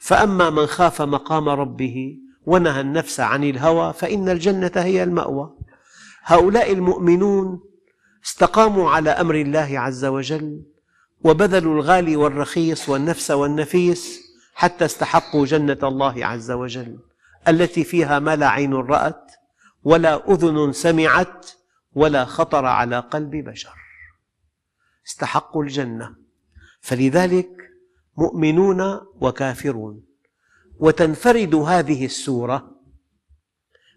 فأما 0.00 0.50
من 0.50 0.66
خاف 0.66 1.02
مقام 1.02 1.48
ربه 1.48 2.18
ونهى 2.46 2.80
النفس 2.80 3.20
عن 3.20 3.44
الهوى 3.44 3.92
فإن 3.92 4.28
الجنة 4.28 4.72
هي 4.74 5.02
المأوى. 5.02 5.56
هؤلاء 6.22 6.72
المؤمنون 6.72 7.60
استقاموا 8.24 8.90
على 8.90 9.10
أمر 9.10 9.34
الله 9.34 9.78
عز 9.78 10.04
وجل 10.04 10.62
وبذلوا 11.24 11.74
الغالي 11.74 12.16
والرخيص 12.16 12.88
والنفس 12.88 13.30
والنفيس 13.30 14.20
حتى 14.54 14.84
استحقوا 14.84 15.46
جنة 15.46 15.78
الله 15.82 16.26
عز 16.26 16.50
وجل 16.50 16.98
التي 17.48 17.84
فيها 17.84 18.18
ما 18.18 18.36
لا 18.36 18.48
عين 18.48 18.74
رأت 18.74 19.32
ولا 19.82 20.32
أذن 20.32 20.72
سمعت 20.72 21.50
ولا 21.92 22.24
خطر 22.24 22.64
على 22.66 22.98
قلب 22.98 23.30
بشر. 23.30 23.74
استحقوا 25.06 25.62
الجنة. 25.62 26.16
فلذلك 26.80 27.57
مؤمنون 28.18 28.80
وكافرون. 29.20 30.04
وتنفرد 30.80 31.54
هذه 31.54 32.04
السورة 32.04 32.80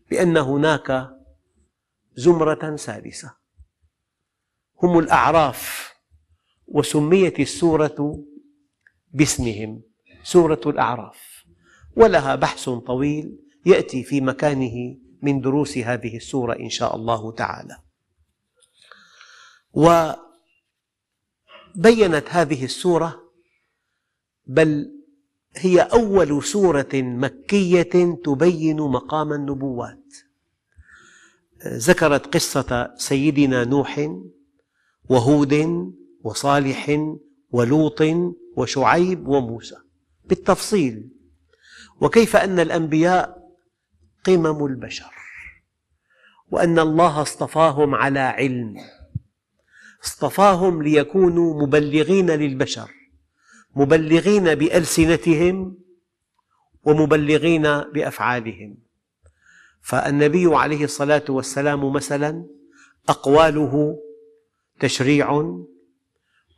بأن 0.09 0.37
هناك 0.37 1.09
زمرة 2.15 2.75
سادسة. 2.75 3.35
هم 4.83 4.99
الأعراف 4.99 5.93
وسميت 6.67 7.39
السورة 7.39 8.25
باسمهم 9.11 9.81
سورة 10.23 10.61
الأعراف. 10.65 11.45
ولها 11.95 12.35
بحث 12.35 12.69
طويل 12.69 13.39
يأتي 13.65 14.03
في 14.03 14.21
مكانه 14.21 14.97
من 15.21 15.41
دروس 15.41 15.77
هذه 15.77 16.15
السورة 16.15 16.59
إن 16.59 16.69
شاء 16.69 16.95
الله 16.95 17.31
تعالى. 17.31 17.77
وبينت 21.75 22.29
هذه 22.29 22.65
السورة 22.65 23.20
بل 24.51 24.91
هي 25.55 25.81
أول 25.81 26.43
سورة 26.43 26.89
مكية 26.93 28.15
تبين 28.23 28.77
مقام 28.77 29.33
النبوات. 29.33 30.13
ذكرت 31.67 32.33
قصة 32.33 32.93
سيدنا 32.97 33.63
نوح 33.63 34.09
وهود 35.09 35.53
وصالح 36.23 36.99
ولوط 37.51 38.01
وشعيب 38.55 39.27
وموسى. 39.27 39.75
بالتفصيل 40.25 41.09
وكيف 42.01 42.35
أن 42.35 42.59
الأنبياء 42.59 43.51
قمم 44.25 44.65
البشر 44.65 45.13
وأن 46.51 46.79
الله 46.79 47.21
اصطفاهم 47.21 47.95
على 47.95 48.19
علم 48.19 48.75
اصطفاهم 50.03 50.83
ليكونوا 50.83 51.63
مبلغين 51.63 52.31
للبشر. 52.31 53.00
مبلغين 53.75 54.55
بألسنتهم 54.55 55.77
ومبلغين 56.83 57.61
بأفعالهم. 57.79 58.77
فالنبي 59.81 60.55
عليه 60.55 60.83
الصلاة 60.83 61.25
والسلام 61.29 61.93
مثلا 61.93 62.45
أقواله 63.09 63.99
تشريع 64.79 65.55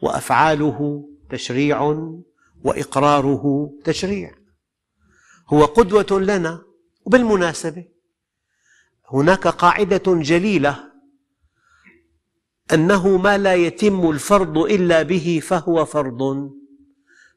وأفعاله 0.01 1.09
تشريع 1.29 1.81
وإقراره 2.63 3.73
تشريع. 3.83 4.35
هو 5.47 5.65
قدوة 5.65 6.19
لنا 6.19 6.61
وبالمناسبة 7.05 7.85
هناك 9.07 9.47
قاعدة 9.47 10.03
جليلة 10.07 10.91
أنه 12.73 13.17
ما 13.17 13.37
لا 13.37 13.55
يتم 13.55 14.09
الفرض 14.09 14.57
إلا 14.57 15.01
به 15.01 15.39
فهو 15.43 15.85
فرض. 15.85 16.51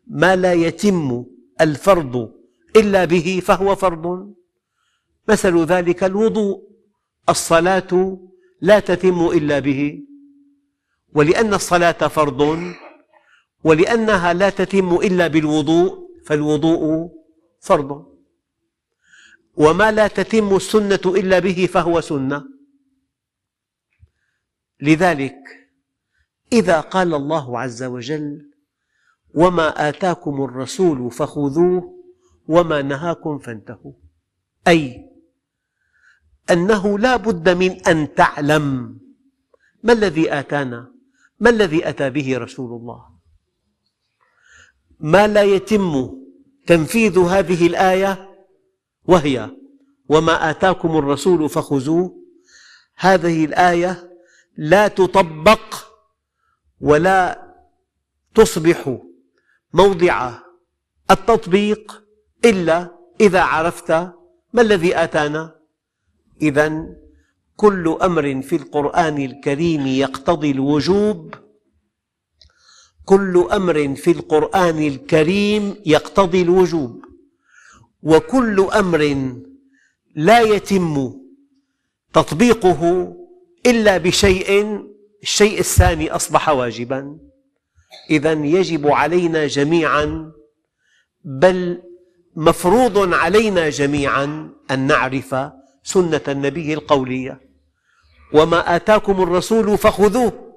ما 0.06 0.36
لا 0.36 0.52
يتم 0.52 1.24
الفرض 1.60 2.32
إلا 2.76 3.04
به 3.04 3.42
فهو 3.44 3.74
فرض. 3.74 4.34
مثل 5.28 5.64
ذلك 5.64 6.04
الوضوء 6.04 6.70
الصلاة 7.28 8.18
لا 8.60 8.80
تتم 8.80 9.26
إلا 9.26 9.58
به. 9.58 10.02
ولأن 11.14 11.54
الصلاة 11.54 12.08
فرض 12.08 12.72
ولأنها 13.64 14.32
لا 14.32 14.50
تتم 14.50 14.94
إلا 14.94 15.26
بالوضوء 15.26 16.08
فالوضوء 16.26 17.10
فرض. 17.60 18.16
وما 19.56 19.92
لا 19.92 20.06
تتم 20.08 20.56
السنة 20.56 21.00
إلا 21.06 21.38
به 21.38 21.68
فهو 21.72 22.00
سنة. 22.00 22.44
لذلك 24.80 25.38
إذا 26.52 26.80
قال 26.80 27.14
الله 27.14 27.60
عز 27.60 27.82
وجل 27.82 28.50
وما 29.36 29.88
آتاكم 29.88 30.44
الرسول 30.44 31.10
فخذوه 31.10 31.94
وما 32.48 32.82
نهاكم 32.82 33.38
فانتهوا. 33.38 33.92
أي 34.68 35.10
أنه 36.50 36.98
لا 36.98 37.16
بد 37.16 37.48
من 37.48 37.70
أن 37.70 38.14
تعلم 38.14 38.98
ما 39.82 39.92
الذي 39.92 40.32
آتانا 40.32 40.92
ما 41.40 41.50
الذي 41.50 41.88
أتى 41.88 42.10
به 42.10 42.38
رسول 42.38 42.80
الله. 42.80 43.04
ما 45.00 45.26
لا 45.26 45.42
يتم 45.42 46.10
تنفيذ 46.66 47.18
هذه 47.18 47.66
الآية 47.66 48.30
وهي 49.04 49.50
وما 50.08 50.50
آتاكم 50.50 50.96
الرسول 50.96 51.48
فخذوه. 51.48 52.22
هذه 52.96 53.44
الآية 53.44 54.10
لا 54.56 54.88
تطبق 54.88 55.74
ولا 56.80 57.46
تصبح 58.34 58.98
موضع 59.76 60.32
التطبيق 61.10 62.02
إلا 62.44 62.90
إذا 63.20 63.40
عرفت 63.42 63.90
ما 64.52 64.62
الذي 64.62 64.96
آتانا. 64.96 65.56
إذا 66.42 66.86
كل 67.56 67.98
أمر 68.02 68.42
في 68.42 68.56
القرآن 68.56 69.18
الكريم 69.18 69.86
يقتضي 69.86 70.50
الوجوب. 70.50 71.34
كل 73.04 73.48
أمر 73.52 73.94
في 73.94 74.10
القرآن 74.10 74.78
الكريم 74.78 75.74
يقتضي 75.86 76.42
الوجوب. 76.42 77.04
وكل 78.02 78.60
أمر 78.60 79.32
لا 80.14 80.40
يتم 80.40 81.12
تطبيقه 82.12 83.12
إلا 83.66 83.98
بشيء 83.98 84.80
الشيء 85.22 85.58
الثاني 85.60 86.10
أصبح 86.10 86.48
واجبا. 86.48 87.25
إذا 88.10 88.32
يجب 88.32 88.86
علينا 88.86 89.46
جميعا 89.46 90.32
بل 91.24 91.82
مفروض 92.36 93.14
علينا 93.14 93.68
جميعا 93.68 94.50
أن 94.70 94.86
نعرف 94.86 95.36
سنة 95.82 96.20
النبي 96.28 96.74
القولية. 96.74 97.40
وما 98.32 98.76
آتاكم 98.76 99.22
الرسول 99.22 99.78
فخذوه. 99.78 100.52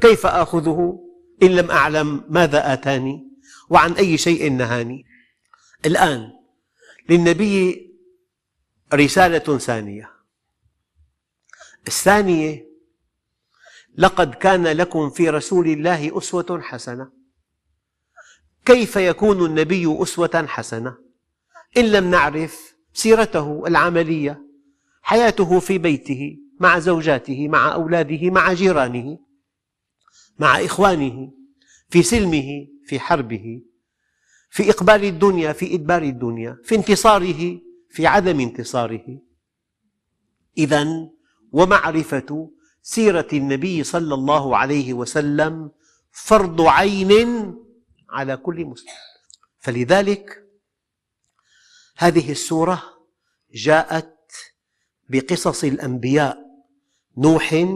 كيف 0.00 0.26
آخذه؟ 0.26 0.98
إن 1.42 1.48
لم 1.48 1.70
أعلم 1.70 2.24
ماذا 2.28 2.72
آتاني 2.72 3.28
وعن 3.70 3.92
أي 3.92 4.18
شيء 4.18 4.52
نهاني. 4.52 5.04
الآن 5.86 6.30
للنبي 7.08 7.86
رسالة 8.94 9.58
ثانية. 9.58 10.10
الثانية 11.86 12.71
لقد 13.96 14.34
كان 14.34 14.66
لكم 14.66 15.10
في 15.10 15.30
رسول 15.30 15.68
الله 15.68 16.18
أسوة 16.18 16.60
حسنة. 16.62 17.10
كيف 18.64 18.96
يكون 18.96 19.46
النبي 19.46 20.02
أسوة 20.02 20.46
حسنة؟ 20.46 20.96
إن 21.76 21.84
لم 21.84 22.10
نعرف 22.10 22.74
سيرته 22.92 23.66
العملية 23.66 24.46
حياته 25.02 25.60
في 25.60 25.78
بيته 25.78 26.36
مع 26.60 26.78
زوجاته 26.78 27.48
مع 27.48 27.72
أولاده 27.74 28.30
مع 28.30 28.52
جيرانه 28.52 29.18
مع 30.38 30.64
إخوانه 30.64 31.32
في 31.88 32.02
سلمه 32.02 32.66
في 32.86 33.00
حربه 33.00 33.62
في 34.50 34.70
إقبال 34.70 35.04
الدنيا 35.04 35.52
في 35.52 35.74
إدبار 35.74 36.02
الدنيا 36.02 36.58
في 36.64 36.74
انتصاره 36.74 37.60
في 37.90 38.06
عدم 38.06 38.40
انتصاره. 38.40 39.20
إذا 40.58 40.86
ومعرفة 41.52 42.50
سيرة 42.82 43.28
النبي 43.32 43.84
صلى 43.84 44.14
الله 44.14 44.56
عليه 44.56 44.92
وسلم 44.94 45.70
فرض 46.10 46.60
عين 46.60 47.54
على 48.10 48.36
كل 48.36 48.64
مسلم. 48.64 48.92
فلذلك 49.58 50.48
هذه 51.96 52.32
السورة 52.32 52.82
جاءت 53.54 54.18
بقصص 55.08 55.64
الأنبياء 55.64 56.38
نوح 57.16 57.66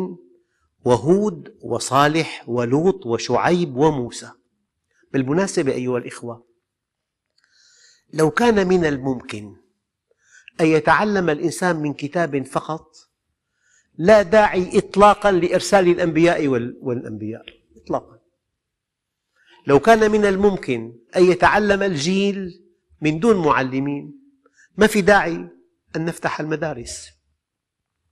وهود 0.84 1.58
وصالح 1.62 2.44
ولوط 2.48 3.06
وشعيب 3.06 3.76
وموسى. 3.76 4.30
بالمناسبة 5.12 5.72
أيها 5.72 5.98
الإخوة 5.98 6.46
لو 8.12 8.30
كان 8.30 8.68
من 8.68 8.84
الممكن 8.84 9.56
أن 10.60 10.66
يتعلم 10.66 11.30
الإنسان 11.30 11.76
من 11.76 11.94
كتاب 11.94 12.46
فقط 12.46 13.05
لا 13.98 14.22
داعي 14.22 14.78
إطلاقا 14.78 15.32
لإرسال 15.32 15.88
الأنبياء 15.88 16.48
والأنبياء 16.82 17.44
إطلاقا. 17.76 18.18
لو 19.66 19.80
كان 19.80 20.10
من 20.10 20.24
الممكن 20.24 20.98
أن 21.16 21.24
يتعلم 21.24 21.82
الجيل 21.82 22.64
من 23.00 23.18
دون 23.20 23.46
معلمين 23.46 24.20
ما 24.76 24.86
في 24.86 25.00
داعي 25.00 25.48
أن 25.96 26.04
نفتح 26.04 26.40
المدارس 26.40 27.08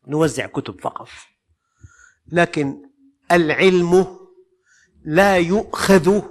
نوزع 0.09 0.47
كتب 0.47 0.81
فقط. 0.81 1.09
لكن 2.33 2.83
العلم 3.33 4.19
لا 5.05 5.37
يؤخذ 5.37 6.23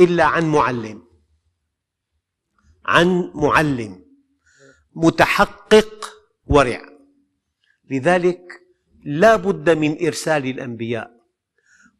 إلا 0.00 0.24
عن 0.24 0.52
معلم 0.52 1.02
عن 2.84 3.32
معلم 3.34 4.04
متحقق 4.94 6.10
ورع. 6.46 6.89
لذلك 7.90 8.42
لا 9.04 9.36
بد 9.36 9.70
من 9.70 10.06
إرسال 10.06 10.46
الأنبياء. 10.46 11.20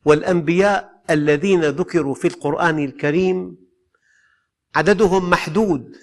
والأنبياء 0.05 1.03
الذين 1.11 1.65
ذكروا 1.65 2.15
في 2.15 2.29
القرآن 2.29 2.79
الكريم 2.85 3.57
عددهم 4.75 5.31
محدود. 5.31 5.97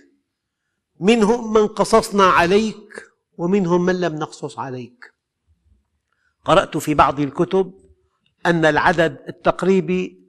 منهم 0.99 1.53
من 1.53 1.67
قصصنا 1.67 2.23
عليك 2.23 3.03
ومنهم 3.37 3.85
من 3.85 4.01
لم 4.01 4.15
نقصص 4.15 4.59
عليك. 4.59 5.13
قرأت 6.45 6.77
في 6.77 6.93
بعض 6.93 7.19
الكتب 7.19 7.73
أن 8.45 8.65
العدد 8.65 9.17
التقريبي 9.27 10.19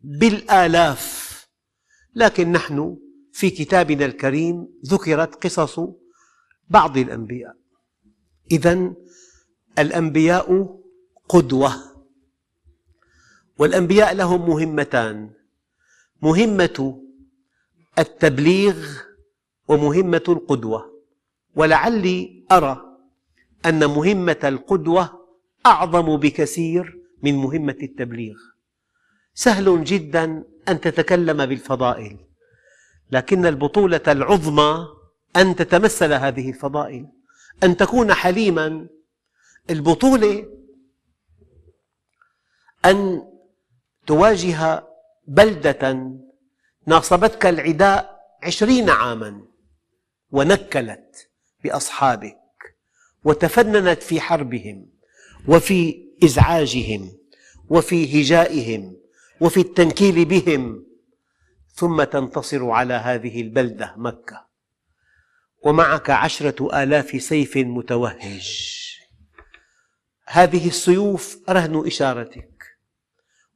بالآلاف 0.00 1.32
لكن 2.14 2.52
نحن 2.52 2.96
في 3.32 3.50
كتابنا 3.50 4.04
الكريم 4.04 4.68
ذكرت 4.86 5.44
قصص 5.44 5.80
بعض 6.68 6.96
الأنبياء. 6.96 7.61
إذا 8.52 8.92
الأنبياء 9.78 10.78
قدوة 11.28 11.72
والأنبياء 13.58 14.14
لهم 14.14 14.50
مهمتان 14.50 15.30
مهمة 16.22 17.02
التبليغ 17.98 18.76
ومهمة 19.68 20.22
القدوة. 20.28 20.92
ولعلي 21.56 22.46
أرى 22.52 22.82
أن 23.66 23.86
مهمة 23.86 24.40
القدوة 24.44 25.26
أعظم 25.66 26.16
بكثير 26.16 26.98
من 27.22 27.34
مهمة 27.34 27.76
التبليغ. 27.82 28.36
سهل 29.34 29.84
جدا 29.84 30.44
أن 30.68 30.80
تتكلم 30.80 31.46
بالفضائل 31.46 32.18
لكن 33.10 33.46
البطولة 33.46 34.00
العظمى 34.08 34.86
أن 35.36 35.56
تتمثل 35.56 36.12
هذه 36.12 36.50
الفضائل. 36.50 37.21
أن 37.62 37.76
تكون 37.76 38.14
حليما. 38.14 38.88
البطولة 39.70 40.48
أن 42.84 43.28
تواجه 44.06 44.84
بلدة 45.26 46.12
ناصبتك 46.86 47.46
العداء 47.46 48.20
عشرين 48.42 48.90
عاما 48.90 49.46
ونكلت 50.30 51.30
بأصحابك 51.64 52.38
وتفننت 53.24 54.02
في 54.02 54.20
حربهم 54.20 54.90
وفي 55.48 56.08
إزعاجهم 56.24 57.18
وفي 57.70 58.22
هجائهم 58.22 58.96
وفي 59.40 59.60
التنكيل 59.60 60.24
بهم. 60.24 60.86
ثم 61.74 62.02
تنتصر 62.02 62.70
على 62.70 62.94
هذه 62.94 63.40
البلدة 63.40 63.94
مكة. 63.96 64.46
ومعك 65.62 66.10
عشرة 66.10 66.82
آلاف 66.82 67.22
سيف 67.22 67.56
متوهج. 67.56 68.72
هذه 70.26 70.68
السيوف 70.68 71.38
رهن 71.50 71.86
إشارتك 71.86 72.64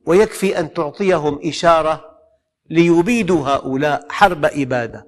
ويكفي 0.07 0.61
أن 0.61 0.73
تعطيهم 0.73 1.41
إشارة 1.45 2.19
ليبيدوا 2.71 3.49
هؤلاء 3.49 4.07
حرب 4.11 4.45
إبادة. 4.45 5.07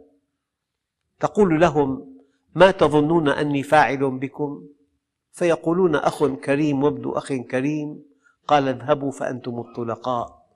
تقول 1.20 1.60
لهم 1.60 2.18
ما 2.54 2.70
تظنون 2.70 3.28
أني 3.28 3.62
فاعل 3.62 4.10
بكم؟ 4.10 4.68
فيقولون 5.32 5.96
أخ 5.96 6.24
كريم 6.24 6.84
وابن 6.84 7.12
أخ 7.16 7.32
كريم. 7.32 8.02
قال 8.48 8.68
اذهبوا 8.68 9.12
فأنتم 9.12 9.60
الطلقاء. 9.60 10.46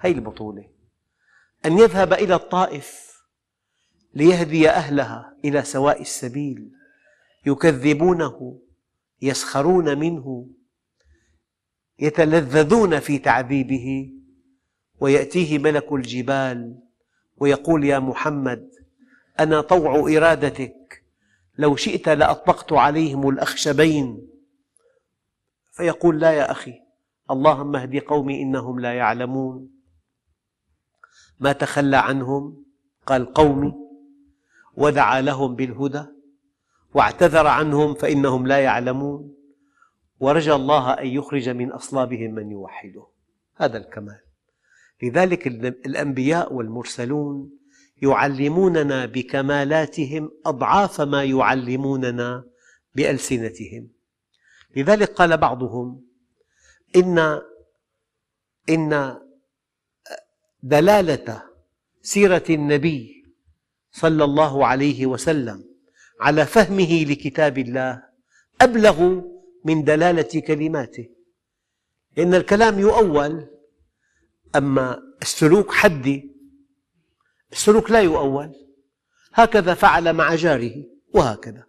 هذه 0.00 0.12
البطولة. 0.12 0.68
أن 1.66 1.78
يذهب 1.78 2.12
إلى 2.12 2.34
الطائف 2.34 3.11
ليهدي 4.14 4.70
أهلها 4.70 5.36
إلى 5.44 5.62
سواء 5.62 6.00
السبيل. 6.00 6.70
يكذبونه 7.46 8.58
يسخرون 9.22 9.98
منه 9.98 10.48
يتلذذون 11.98 13.00
في 13.00 13.18
تعذيبه 13.18 14.12
ويأتيه 15.00 15.58
ملك 15.58 15.92
الجبال 15.92 16.78
ويقول 17.36 17.84
يا 17.84 17.98
محمد 17.98 18.70
أنا 19.40 19.60
طوع 19.60 19.94
إرادتك. 20.16 21.04
لو 21.58 21.76
شئت 21.76 22.08
لأطبقت 22.08 22.72
عليهم 22.72 23.28
الأخشبين. 23.28 24.28
فيقول 25.72 26.20
لا 26.20 26.32
يا 26.32 26.50
أخي 26.50 26.80
اللهم 27.30 27.76
اهد 27.76 27.96
قومي 27.96 28.42
إنهم 28.42 28.80
لا 28.80 28.94
يعلمون. 28.94 29.70
ما 31.40 31.52
تخلى 31.52 31.96
عنهم؟ 31.96 32.64
قال 33.06 33.32
قومي 33.32 33.82
ودعا 34.76 35.20
لهم 35.20 35.54
بالهدى 35.54 36.04
واعتذر 36.94 37.46
عنهم 37.46 37.94
فإنهم 37.94 38.46
لا 38.46 38.58
يعلمون 38.58 39.34
ورجى 40.20 40.52
الله 40.52 40.90
أن 40.92 41.06
يخرج 41.06 41.48
من 41.48 41.72
أصلابهم 41.72 42.34
من 42.34 42.50
يوحده. 42.50 43.06
هذا 43.56 43.78
الكمال. 43.78 44.20
لذلك 45.02 45.46
الأنبياء 45.86 46.52
والمرسلون 46.52 47.50
يعلموننا 48.02 49.06
بكمالاتهم 49.06 50.30
أضعاف 50.46 51.00
ما 51.00 51.24
يعلموننا 51.24 52.44
بألسنتهم. 52.94 53.88
لذلك 54.76 55.12
قال 55.12 55.36
بعضهم 55.36 56.04
إن 56.96 57.40
إن 58.70 59.18
دلالة 60.62 61.42
سيرة 62.02 62.44
النبي 62.50 63.21
صلى 63.92 64.24
الله 64.24 64.66
عليه 64.66 65.06
وسلم 65.06 65.64
على 66.20 66.46
فهمه 66.46 67.04
لكتاب 67.04 67.58
الله 67.58 68.02
أبلغ 68.60 69.20
من 69.64 69.84
دلالة 69.84 70.40
كلماته. 70.46 71.08
لأن 72.16 72.34
الكلام 72.34 72.78
يؤول 72.78 73.48
أما 74.56 75.02
السلوك 75.22 75.72
حدي 75.72 76.32
السلوك 77.52 77.90
لا 77.90 78.00
يؤول. 78.00 78.54
هكذا 79.34 79.74
فعل 79.74 80.12
مع 80.12 80.34
جاره 80.34 80.84
وهكذا. 81.14 81.64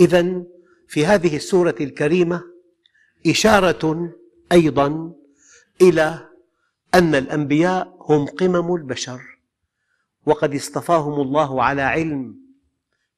إذا 0.00 0.42
في 0.88 1.06
هذه 1.06 1.36
السورة 1.36 1.74
الكريمة 1.80 2.42
إشارة 3.26 4.14
أيضا 4.52 5.12
إلى 5.80 6.28
أن 6.94 7.14
الأنبياء 7.14 7.96
هم 8.00 8.26
قمم 8.26 8.74
البشر. 8.74 9.33
وقد 10.26 10.54
اصطفاهم 10.54 11.20
الله 11.20 11.62
على 11.62 11.82
علم. 11.82 12.44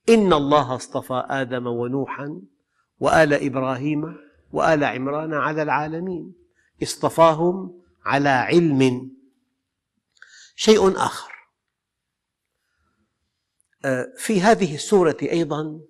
إن 0.09 0.33
الله 0.33 0.75
اصطفى 0.75 1.27
آدم 1.29 1.67
ونوحا 1.67 2.43
وآل 3.01 3.33
إبراهيم 3.33 4.17
وآل 4.53 4.85
عمران 4.85 5.35
على 5.35 5.63
العالمين. 5.63 6.35
اصطفاهم 6.83 7.83
على 8.05 8.29
علم. 8.29 9.11
شيء 10.57 10.97
آخر. 10.97 11.33
آه، 13.85 14.13
في 14.17 14.41
هذه 14.41 14.75
السورة 14.75 15.17
أيضا 15.23 15.81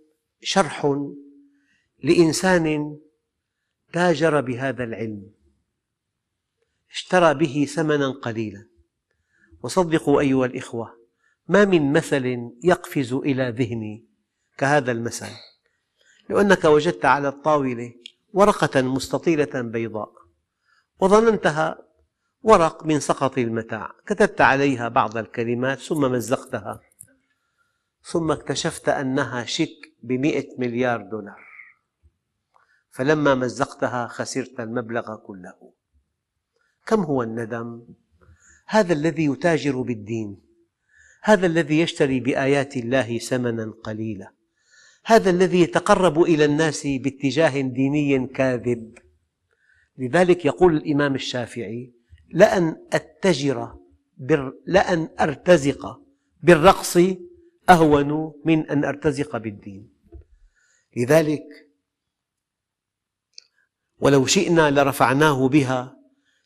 شرح 0.43 1.03
لإنسان 2.03 2.97
تاجر 3.93 4.41
بهذا 4.41 4.85
العلم. 4.85 5.31
اشترى 6.91 7.35
به 7.35 7.67
ثمنا 7.75 8.11
قليلا. 8.11 8.67
وصدقوا 9.63 10.21
أيها 10.21 10.47
الإخوة 10.47 11.06
ما 11.49 11.65
من 11.65 11.93
مثل 11.93 12.51
يقفز 12.65 13.13
إلى 13.13 13.51
ذهني 13.51 14.07
كهذا 14.59 14.93
المثل. 14.93 15.31
لو 16.31 16.41
أنك 16.41 16.65
وجدت 16.65 17.05
على 17.05 17.29
الطاولة 17.29 17.95
ورقة 18.33 18.83
مستطيلة 18.83 19.61
بيضاء 19.61 20.13
وظننتها 21.01 21.79
ورق 22.43 22.87
من 22.87 23.01
سقط 23.01 23.39
المتاع. 23.39 23.93
كتبت 24.07 24.41
عليها 24.41 24.89
بعض 24.89 25.17
الكلمات 25.17 25.79
ثم 25.79 26.13
مزقتها 26.13 26.81
ثم 28.03 28.31
اكتشفت 28.31 28.89
أنها 28.89 29.45
شيك 29.45 29.95
بمئة 30.03 30.47
مليار 30.59 31.03
دولار. 31.03 31.47
فلما 32.91 33.35
مزقتها 33.35 34.07
خسرت 34.07 34.61
المبلغ 34.61 35.17
كله. 35.17 35.73
كم 36.87 37.01
هو 37.01 37.23
الندم؟ 37.23 37.83
هذا 38.67 38.93
الذي 38.93 39.25
يتاجر 39.25 39.83
بالدين. 39.83 40.46
هذا 41.27 41.47
الذي 41.47 41.81
يشتري 41.81 42.21
بآيات 42.21 42.77
الله 42.77 43.19
ثمنا 43.19 43.75
قليلا. 43.85 44.33
هذا 45.05 45.31
الذي 45.31 45.61
يتقرب 45.61 46.23
إلى 46.23 46.45
الناس 46.45 46.87
باتجاه 46.87 47.61
ديني 47.61 48.27
كاذب. 48.27 48.99
لذلك 49.99 50.45
يقول 50.45 50.77
الإمام 50.77 51.15
الشافعي 51.15 51.93
لأن 52.31 52.77
أتجر 52.93 53.75
لأن 54.67 55.09
أرتزق 55.21 56.01
بالرقص 56.43 56.99
أهون 57.71 58.33
من 58.45 58.71
أن 58.71 58.85
أرتزق 58.85 59.37
بالدين. 59.37 59.91
لذلك 60.97 61.47
ولو 63.99 64.27
شئنا 64.27 64.71
لرفعناه 64.71 65.49
بها 65.49 65.97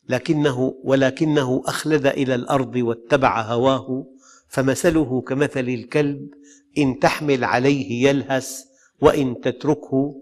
لكنه 0.08 0.74
ولكنه 0.84 1.62
أخلد 1.66 2.06
إلى 2.06 2.34
الأرض 2.34 2.76
واتبع 2.76 3.40
هواه 3.40 4.06
فمثله 4.50 5.20
كمثل 5.20 5.68
الكلب 5.68 6.34
إن 6.78 6.98
تحمل 6.98 7.44
عليه 7.44 8.08
يلهث 8.08 8.64
وإن 9.00 9.40
تتركه 9.40 10.14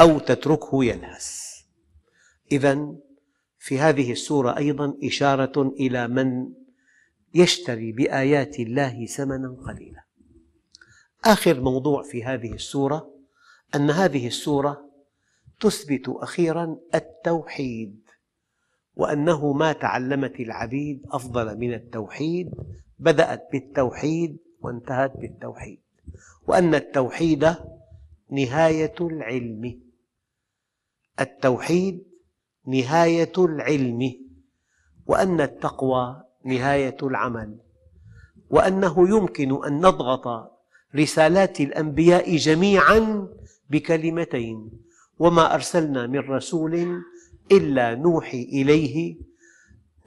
أو 0.00 0.18
تتركه 0.18 0.84
يلهث 0.84 1.28
إذا 2.52 2.94
في 3.58 3.78
هذه 3.78 4.12
السورة 4.12 4.56
أيضا 4.56 4.94
إشارة 5.04 5.74
إلى 5.80 6.08
من 6.08 6.52
يشتري 7.34 7.92
بآيات 7.92 8.60
الله 8.60 9.06
ثمنا 9.06 9.56
قليلا. 9.66 10.04
آخر 11.24 11.60
موضوع 11.60 12.02
في 12.02 12.24
هذه 12.24 12.52
السورة 12.52 13.14
أن 13.74 13.90
هذه 13.90 14.26
السورة 14.26 14.90
تثبت 15.60 16.08
أخيرا 16.08 16.76
التوحيد 16.94 18.00
وأنه 18.96 19.52
ما 19.52 19.72
تعلمت 19.72 20.40
العبيد 20.40 21.06
أفضل 21.10 21.58
من 21.58 21.74
التوحيد 21.74 22.50
بدأت 22.98 23.48
بالتوحيد 23.52 24.38
وانتهت 24.60 25.16
بالتوحيد 25.16 25.80
وأن 26.46 26.74
التوحيد 26.74 27.54
نهاية 28.30 28.94
العلم. 29.00 29.80
التوحيد 31.20 32.04
نهاية 32.66 33.32
العلم 33.38 34.14
وأن 35.06 35.40
التقوى 35.40 36.24
نهاية 36.44 36.96
العمل 37.02 37.58
وأنه 38.50 39.08
يمكن 39.08 39.64
أن 39.64 39.80
نضغط 39.80 40.54
رسالات 40.96 41.60
الأنبياء 41.60 42.36
جميعا 42.36 43.28
بكلمتين 43.70 44.70
وما 45.18 45.54
أرسلنا 45.54 46.06
من 46.06 46.18
رسول 46.18 47.02
إلا 47.52 47.94
نوحي 47.94 48.42
إليه 48.42 49.16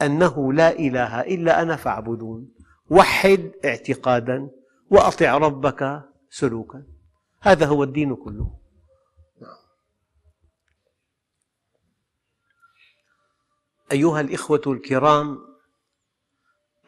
أنه 0.02 0.54
لا 0.54 0.80
إله 0.80 1.22
إلا 1.22 1.62
أنا 1.62 1.76
فاعبدون. 1.76 2.57
وحد 2.90 3.52
اعتقادا 3.66 4.50
وأطع 4.90 5.38
ربك 5.38 6.10
سلوكا. 6.30 6.84
هذا 7.42 7.66
هو 7.66 7.84
الدين 7.84 8.16
كله. 8.16 8.58
أيها 13.92 14.22
الإخوة 14.22 14.62
الكرام 14.68 15.38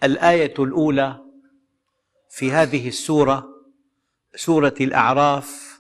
الآية 0.04 0.54
الأولى 0.60 1.26
في 2.30 2.52
هذه 2.52 2.88
السورة 2.88 3.50
سورة 4.36 4.76
الأعراف 4.82 5.80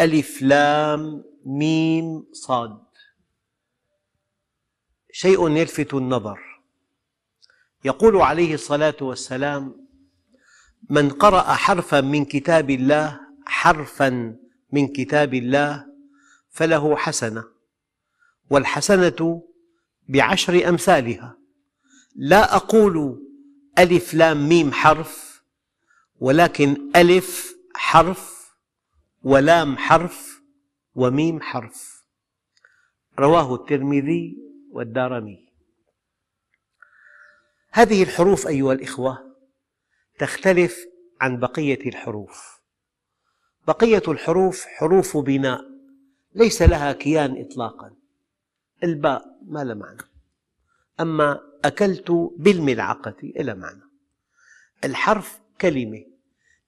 ألف 0.00 0.42
لام 0.42 1.24
ميم 1.46 2.26
صاد. 2.32 2.86
شيء 5.12 5.50
يلفت 5.50 5.94
النظر. 5.94 6.55
يقول 7.86 8.16
عليه 8.16 8.54
الصلاة 8.54 8.96
والسلام 9.00 9.86
من 10.90 11.10
قرأ 11.10 11.42
حرفا 11.42 12.00
من 12.00 12.24
كتاب 12.24 12.70
الله 12.70 13.20
حرفا 13.46 14.36
من 14.72 14.88
كتاب 14.88 15.34
الله 15.34 15.86
فله 16.50 16.96
حسنة 16.96 17.44
والحسنة 18.50 19.42
بعشر 20.08 20.68
أمثالها. 20.68 21.38
لا 22.16 22.56
أقول 22.56 23.22
ألف 23.78 24.14
لام 24.14 24.48
ميم 24.48 24.72
حرف 24.72 25.42
ولكن 26.20 26.90
ألف 26.96 27.56
حرف 27.74 28.50
ولام 29.22 29.76
حرف 29.76 30.40
وميم 30.94 31.40
حرف. 31.40 32.02
رواه 33.18 33.54
الترمذي 33.54 34.38
والدارمي. 34.72 35.45
هذه 37.76 38.02
الحروف 38.02 38.46
أيها 38.46 38.72
الإخوة 38.72 39.36
تختلف 40.18 40.86
عن 41.20 41.40
بقية 41.40 41.88
الحروف. 41.88 42.60
بقية 43.66 44.02
الحروف 44.08 44.64
حروف 44.64 45.16
بناء 45.16 45.60
ليس 46.34 46.62
لها 46.62 46.92
كيان 46.92 47.44
إطلاقا. 47.44 47.96
الباء 48.84 49.38
ما 49.42 49.64
لها 49.64 49.74
معنى. 49.74 50.02
أما 51.00 51.40
أكلت 51.64 52.10
بالملعقة 52.36 53.16
إلى 53.22 53.54
معنى. 53.54 53.82
الحرف 54.84 55.40
كلمة 55.60 56.04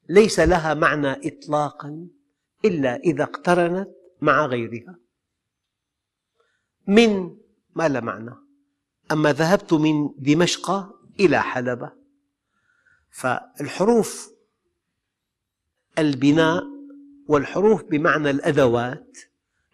ليس 0.08 0.40
لها 0.40 0.74
معنى 0.74 1.28
إطلاقا 1.28 2.08
إلا 2.64 2.96
إذا 2.96 3.22
اقترنت 3.22 3.88
مع 4.20 4.46
غيرها. 4.46 4.98
من 6.86 7.36
ما 7.74 7.88
لها 7.88 8.00
معنى؟ 8.00 8.34
أما 9.12 9.32
ذهبت 9.32 9.72
من 9.72 10.10
دمشق 10.18 10.97
إلى 11.20 11.42
حلب 11.42 11.92
فالحروف 13.10 14.30
البناء 15.98 16.64
والحروف 17.28 17.84
بمعنى 17.84 18.30
الأدوات 18.30 19.18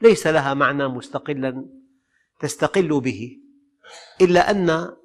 ليس 0.00 0.26
لها 0.26 0.54
معنى 0.54 0.88
مستقلا 0.88 1.66
تستقل 2.40 3.00
به 3.00 3.40
إلا 4.20 4.50
أن 4.50 4.96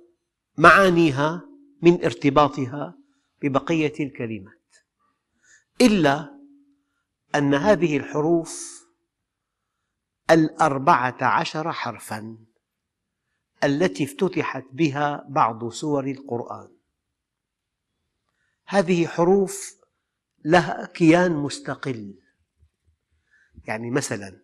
معانيها 0.57 1.41
من 1.81 2.03
ارتباطها 2.03 2.97
ببقية 3.41 3.93
الكلمات. 3.99 4.75
إلا 5.81 6.39
أن 7.35 7.53
هذه 7.53 7.97
الحروف 7.97 8.85
الأربعة 10.31 11.17
عشر 11.21 11.71
حرفاً. 11.71 12.48
التي 13.63 14.03
افتتحت 14.03 14.65
بها 14.71 15.25
بعض 15.29 15.69
سور 15.69 16.07
القرآن. 16.07 16.67
هذه 18.67 19.07
حروف 19.07 19.75
لها 20.45 20.85
كيان 20.85 21.31
مستقل. 21.31 22.19
يعني 23.67 23.91
مثلا 23.91 24.41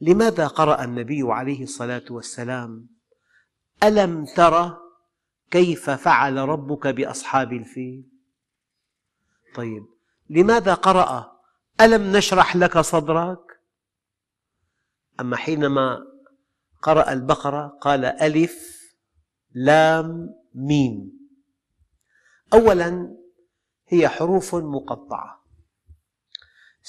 لماذا 0.00 0.46
قرأ 0.46 0.84
النبي 0.84 1.22
عليه 1.22 1.62
الصلاة 1.62 2.04
والسلام 2.10 2.88
ألم 3.82 4.24
تر 4.24 4.76
كيف 5.50 5.90
فعل 5.90 6.36
ربك 6.36 6.86
بأصحاب 6.86 7.52
الفيل؟ 7.52 8.08
طيب 9.54 9.86
لماذا 10.30 10.74
قرأ 10.74 11.32
ألم 11.80 12.16
نشرح 12.16 12.56
لك 12.56 12.78
صدرك؟ 12.78 13.60
أما 15.20 15.36
حينما 15.36 15.98
قرأ 16.82 17.12
البقرة 17.12 17.78
قال 17.80 18.04
ألف 18.04 18.78
لام 19.54 20.34
ميم. 20.54 21.18
أولا 22.52 23.16
هي 23.88 24.08
حروف 24.08 24.54
مقطعة. 24.54 25.44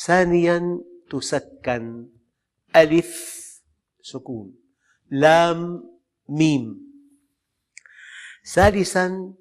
ثانيا 0.05 0.81
تسكن. 1.09 2.09
ألف 2.75 3.39
سكون. 4.01 4.55
لام 5.09 5.83
ميم. 6.29 6.89
ثالثا 8.53 9.33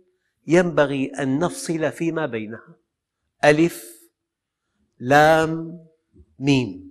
ينبغي 0.47 1.07
أن 1.07 1.39
نفصل 1.39 1.93
فيما 1.93 2.27
بينها. 2.27 2.77
ألف 3.45 3.85
لام 4.99 5.87
ميم. 6.39 6.91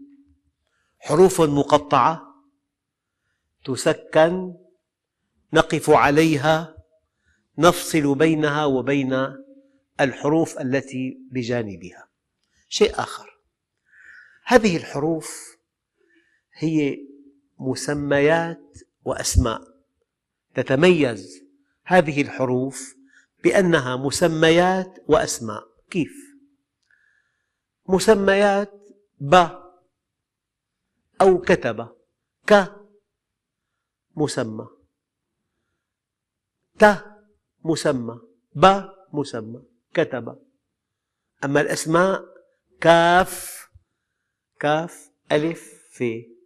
حروف 0.99 1.41
مقطعة. 1.41 2.26
تسكن 3.67 4.53
نقف 5.53 5.89
عليها 5.89 6.77
نفصل 7.57 8.15
بينها 8.15 8.65
وبين 8.65 9.27
الحروف 10.01 10.59
التي 10.59 11.17
بجانبها. 11.31 12.07
شيء 12.69 12.99
آخر. 12.99 13.39
هذه 14.43 14.77
الحروف 14.77 15.57
هي 16.53 16.97
مسميات 17.59 18.77
وأسماء. 19.05 19.61
تتميز 20.55 21.43
هذه 21.85 22.21
الحروف 22.21 22.95
بأنها 23.43 23.95
مسميات 23.95 25.03
وأسماء. 25.07 25.63
كيف؟ 25.89 26.13
مسميات 27.87 28.73
ب 29.19 29.47
أو 31.21 31.41
كتب 31.41 31.87
ك 32.49 32.76
مسمى. 34.17 34.67
ت 36.79 36.85
مسمى 37.63 38.19
ب 38.55 38.81
مسمى 39.13 39.61
كتب. 39.93 40.39
أما 41.43 41.61
الأسماء 41.61 42.25
كاف 42.81 43.67
كاف 44.59 45.11
ألف 45.31 45.73
في 45.91 46.37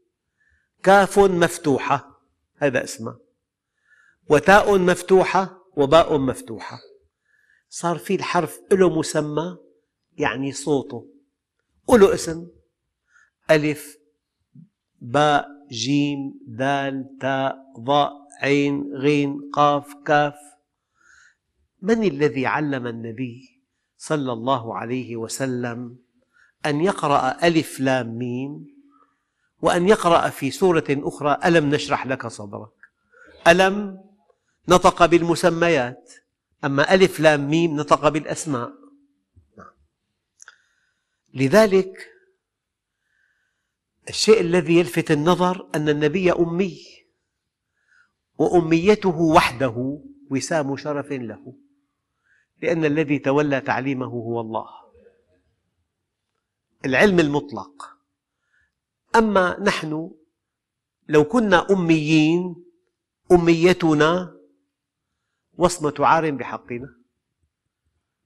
كاف 0.83 1.19
مفتوحة 1.19 2.21
هذا 2.55 2.83
اسمه 2.83 3.19
وتاء 4.29 4.77
مفتوحة 4.77 5.65
وباء 5.77 6.17
مفتوحة. 6.17 6.79
صار 7.69 7.97
في 7.97 8.15
الحرف 8.15 8.59
له 8.71 8.99
مسمى 8.99 9.57
يعني 10.17 10.51
صوته. 10.51 11.07
وله 11.87 12.13
اسم. 12.13 12.47
ألف 13.49 13.97
باء 15.01 15.60
جيم 15.71 16.39
دال 16.47 17.17
تاء 17.19 17.73
ضاء 17.79 18.13
عين 18.41 18.93
غين 18.93 19.49
قاف 19.53 19.93
كاف. 20.05 20.35
من 21.81 22.03
الذي 22.03 22.45
علم 22.45 22.87
النبي 22.87 23.61
صلى 23.97 24.33
الله 24.33 24.77
عليه 24.77 25.15
وسلم 25.15 25.97
أن 26.65 26.81
يقرأ 26.81 27.47
ألف 27.47 27.79
لام 27.79 28.17
ميم 28.17 28.67
وأن 29.61 29.87
يقرأ 29.87 30.29
في 30.29 30.51
سورة 30.51 30.83
أخرى 30.89 31.37
ألم 31.45 31.69
نشرح 31.69 32.07
لك 32.07 32.27
صدرك؟ 32.27 32.73
ألم 33.47 34.03
نطق 34.67 35.05
بالمسميات 35.05 36.11
أما 36.65 36.93
ألف 36.93 37.19
لام 37.19 37.49
ميم 37.49 37.75
نطق 37.75 38.09
بالأسماء. 38.09 38.71
لذلك 41.33 42.07
الشيء 44.09 44.41
الذي 44.41 44.79
يلفت 44.79 45.11
النظر 45.11 45.69
أن 45.75 45.89
النبي 45.89 46.31
أمي 46.31 46.81
وأميته 48.37 49.21
وحده 49.21 50.01
وسام 50.31 50.77
شرف 50.77 51.11
له 51.11 51.53
لأن 52.61 52.85
الذي 52.85 53.19
تولى 53.19 53.61
تعليمه 53.61 54.05
هو 54.05 54.41
الله. 54.41 54.67
العلم 56.85 57.19
المطلق. 57.19 57.97
أما 59.15 59.59
نحن 59.59 60.11
لو 61.09 61.23
كنا 61.23 61.67
أميين 61.71 62.55
أميتنا 63.31 64.37
وصمة 65.57 65.93
عار 65.99 66.31
بحقنا 66.31 66.95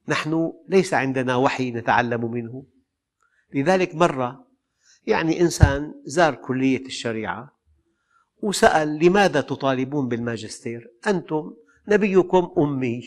نحن 0.07 0.53
ليس 0.67 0.93
عندنا 0.93 1.35
وحي 1.35 1.71
نتعلم 1.71 2.31
منه. 2.31 2.65
لذلك 3.53 3.95
مرة 3.95 4.44
يعني 5.07 5.41
إنسان 5.41 5.93
زار 6.05 6.35
كلية 6.35 6.85
الشريعة 6.85 7.55
وسأل 8.41 9.05
لماذا 9.05 9.41
تطالبون 9.41 10.07
بالماجستير؟ 10.07 10.91
أنتم 11.07 11.53
نبيكم 11.87 12.51
أمي. 12.57 13.01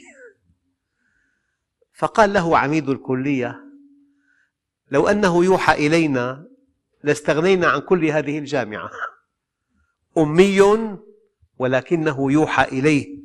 فقال 1.99 2.33
له 2.33 2.59
عميد 2.59 2.89
الكلية 2.89 3.65
لو 4.91 5.09
أنه 5.09 5.45
يوحى 5.45 5.87
إلينا 5.87 6.49
لاستغنينا 7.03 7.67
عن 7.67 7.81
كل 7.81 8.05
هذه 8.05 8.39
الجامعة. 8.39 8.91
أمي 10.19 10.97
ولكنه 11.59 12.33
يوحى 12.33 12.65
إليه. 12.65 13.19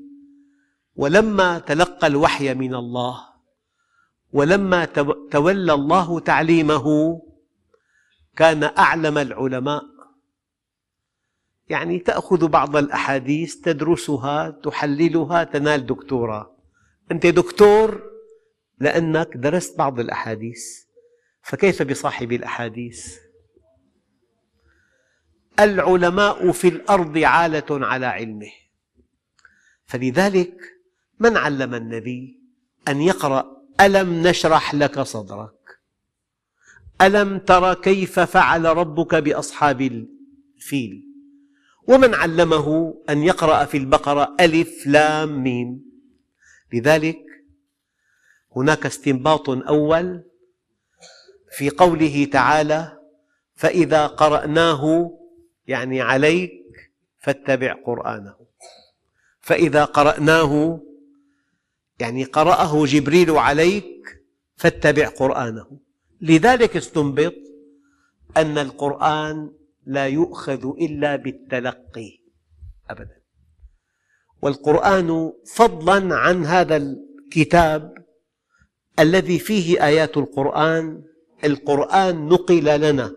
ولما 0.96 1.60
تلقى 1.60 2.08
الوحي 2.08 2.54
من 2.54 2.76
الله 2.76 3.34
ولما 4.34 4.86
تولى 5.32 5.74
الله 5.74 6.20
تعليمه 6.20 6.86
كان 8.36 8.64
أعلم 8.64 9.18
العلماء. 9.18 9.84
يعني 11.70 12.00
تأخذ 12.00 12.48
بعض 12.48 12.76
الأحاديث 12.76 13.56
تدرسها 13.56 14.50
تحللها 14.50 15.44
تنال 15.44 15.86
دكتوراه. 15.86 16.58
أنت 17.12 17.26
دكتور 17.26 18.02
لأنك 18.80 19.38
درست 19.38 19.78
بعض 19.78 20.00
الأحاديث. 20.00 20.84
فكيف 21.42 21.82
بصاحب 21.82 22.32
الأحاديث؟ 22.32 23.18
العلماء 25.60 26.52
في 26.52 26.68
الأرض 26.68 27.18
عالة 27.18 27.66
على 27.70 28.06
علمه. 28.06 28.52
فلذلك 29.86 30.58
من 31.20 31.38
علم 31.38 31.76
النبي 31.76 32.40
أن 32.88 33.02
يقرأ 33.02 33.58
ألم 33.82 34.28
نشرح 34.28 34.76
لك 34.76 35.00
صدرك؟ 35.00 35.63
ألم 37.04 37.40
تر 37.40 37.74
كيف 37.74 38.20
فعل 38.20 38.66
ربك 38.66 39.16
بأصحاب 39.16 39.82
الفيل؟ 39.82 41.04
ومن 41.88 42.14
علمه 42.14 42.98
أن 43.10 43.24
يقرأ 43.24 43.66
في 43.66 43.78
البقرة 43.78 44.36
ألف 44.40 44.88
لام 44.88 45.44
ميم. 45.44 45.82
لذلك 46.74 47.20
هناك 48.56 48.86
استنباط 48.86 49.50
أول 49.50 50.24
في 51.58 51.70
قوله 51.70 52.26
تعالى 52.32 52.98
فإذا 53.56 54.08
قرأناه 54.08 55.12
يعني 55.68 56.02
عليك 56.02 56.52
فاتبع 57.20 57.74
قرآنه. 57.74 58.36
فإذا 59.42 59.86
قرأناه 59.86 60.82
يعني 62.00 62.24
قرأه 62.24 62.86
جبريل 62.86 63.32
عليك 63.32 64.22
فاتبع 64.56 65.08
قرآنه. 65.08 65.80
لذلك 66.24 66.78
استنبط 66.78 67.34
أن 68.38 68.58
القرآن 68.58 69.52
لا 69.86 70.08
يؤخذ 70.08 70.68
إلا 70.82 71.16
بالتلقي 71.16 72.20
أبدا. 72.90 73.22
والقرآن 74.42 75.34
فضلا 75.56 76.16
عن 76.16 76.46
هذا 76.46 76.78
الكتاب 76.78 77.94
الذي 79.00 79.40
فيه 79.40 79.86
آيات 79.86 80.18
القرآن 80.18 81.04
القرآن 81.44 82.28
نقل 82.30 82.80
لنا 82.80 83.16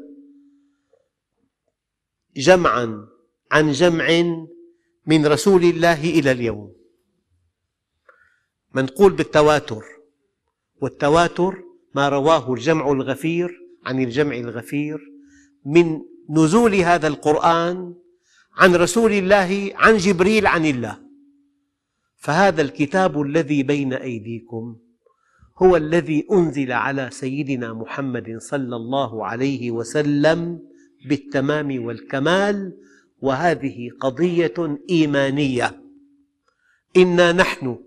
جمعا 2.37 3.07
عن 3.53 3.73
جمع 3.73 4.09
من 5.07 5.27
رسول 5.27 5.63
الله 5.65 6.05
إلى 6.05 6.31
اليوم. 6.31 6.77
منقول 8.75 9.13
بالتواتر 9.13 9.83
والتواتر 10.83 11.66
ما 11.97 12.09
رواه 12.09 12.53
الجمع 12.53 12.93
الغفير 12.93 13.61
عن 13.87 14.03
الجمع 14.03 14.37
الغفير 14.37 15.01
من 15.67 16.01
نزول 16.31 16.75
هذا 16.75 17.09
القرآن 17.09 17.95
عن 18.57 18.75
رسول 18.75 19.13
الله 19.13 19.73
عن 19.75 19.97
جبريل 19.97 20.47
عن 20.47 20.67
الله. 20.67 20.99
فهذا 22.17 22.63
الكتاب 22.63 23.21
الذي 23.21 23.63
بين 23.63 23.93
أيديكم 23.93 24.77
هو 25.59 25.77
الذي 25.77 26.27
أنزل 26.33 26.73
على 26.73 27.09
سيدنا 27.13 27.73
محمد 27.73 28.37
صلى 28.39 28.77
الله 28.77 29.27
عليه 29.27 29.71
وسلم 29.71 30.61
بالتمام 31.09 31.85
والكمال 31.85 32.73
وهذه 33.21 33.91
قضية 34.01 34.79
إيمانية. 34.91 35.83
إنا 36.97 37.33
نحن 37.33 37.79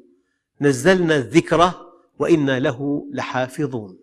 نزلنا 0.61 1.15
الذكر 1.15 1.88
وإنا 2.19 2.59
له 2.59 3.09
لحافظون. 3.11 3.99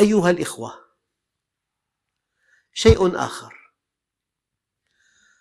أيها 0.00 0.30
الإخوة 0.30 0.72
شيء 2.72 3.16
آخر. 3.16 3.54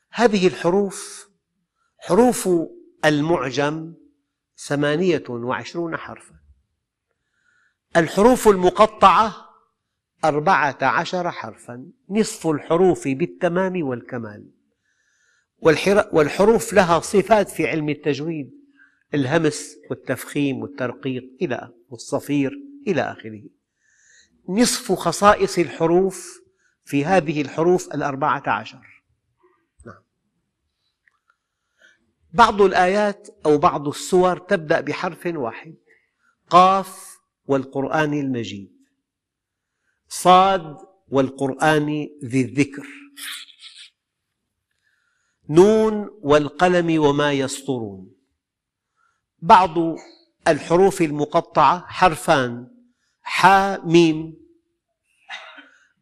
هذه 0.09 0.47
الحروف 0.47 1.29
حروف 1.97 2.49
المعجم 3.05 3.93
ثمانية 4.57 5.23
وعشرون 5.29 5.97
حرفا. 5.97 6.35
الحروف 7.97 8.47
المقطعة 8.47 9.49
أربعة 10.25 10.77
عشر 10.81 11.31
حرفا. 11.31 11.91
نصف 12.09 12.47
الحروف 12.47 13.07
بالتمام 13.07 13.83
والكمال. 13.83 14.51
والحروف 16.11 16.73
لها 16.73 16.99
صفات 16.99 17.49
في 17.49 17.67
علم 17.67 17.89
التجويد. 17.89 18.60
الهمس 19.13 19.77
والتفخيم 19.89 20.61
والترقيق 20.61 21.23
إلى 21.41 21.73
والصفير 21.89 22.51
إلى 22.87 23.01
آخره. 23.01 23.43
نصف 24.49 24.91
خصائص 24.91 25.57
الحروف 25.57 26.41
في 26.85 27.05
هذه 27.05 27.41
الحروف 27.41 27.93
الأربعة 27.93 28.43
عشر. 28.47 29.03
نعم. 29.85 30.03
بعض 32.33 32.61
الآيات 32.61 33.27
أو 33.45 33.57
بعض 33.57 33.87
السور 33.87 34.37
تبدأ 34.37 34.81
بحرف 34.81 35.25
واحد 35.25 35.75
قاف 36.49 37.17
والقرآن 37.45 38.13
المجيد 38.13 38.71
صاد 40.07 40.77
والقرآن 41.07 42.07
ذي 42.25 42.41
الذكر 42.41 42.87
نون 45.49 46.19
والقلم 46.21 47.01
وما 47.01 47.33
يسطرون. 47.33 48.20
بعض 49.41 49.77
الحروف 50.47 51.01
المقطعة 51.01 51.85
حرفان 51.87 52.67
حا 53.21 53.77
ميم. 53.77 54.33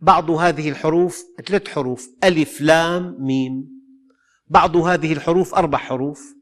بعض 0.01 0.31
هذه 0.31 0.69
الحروف 0.69 1.23
ثلاث 1.45 1.67
حروف 1.67 2.09
ألف 2.23 2.61
لام 2.61 3.15
ميم. 3.19 3.69
بعض 4.47 4.75
هذه 4.75 5.13
الحروف 5.13 5.55
أربع 5.55 5.77
حروف. 5.77 6.35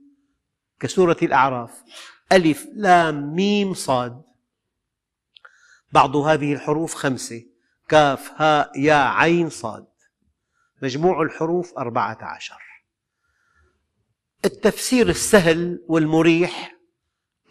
كسورة 0.80 1.18
الأعراف 1.22 1.84
ألف 2.32 2.68
لام 2.74 3.36
ميم 3.36 3.74
صاد. 3.74 4.22
بعض 5.92 6.16
هذه 6.16 6.54
الحروف 6.54 6.94
خمسة 6.94 7.46
كاف 7.90 8.32
هاء 8.42 8.80
يا 8.80 8.96
عين 8.96 9.50
صاد. 9.50 9.88
مجموع 10.82 11.22
الحروف 11.22 11.78
أربعة 11.78 12.18
عشر. 12.22 12.62
التفسير 14.46 15.10
السهل 15.10 15.86
والمريح 15.88 16.77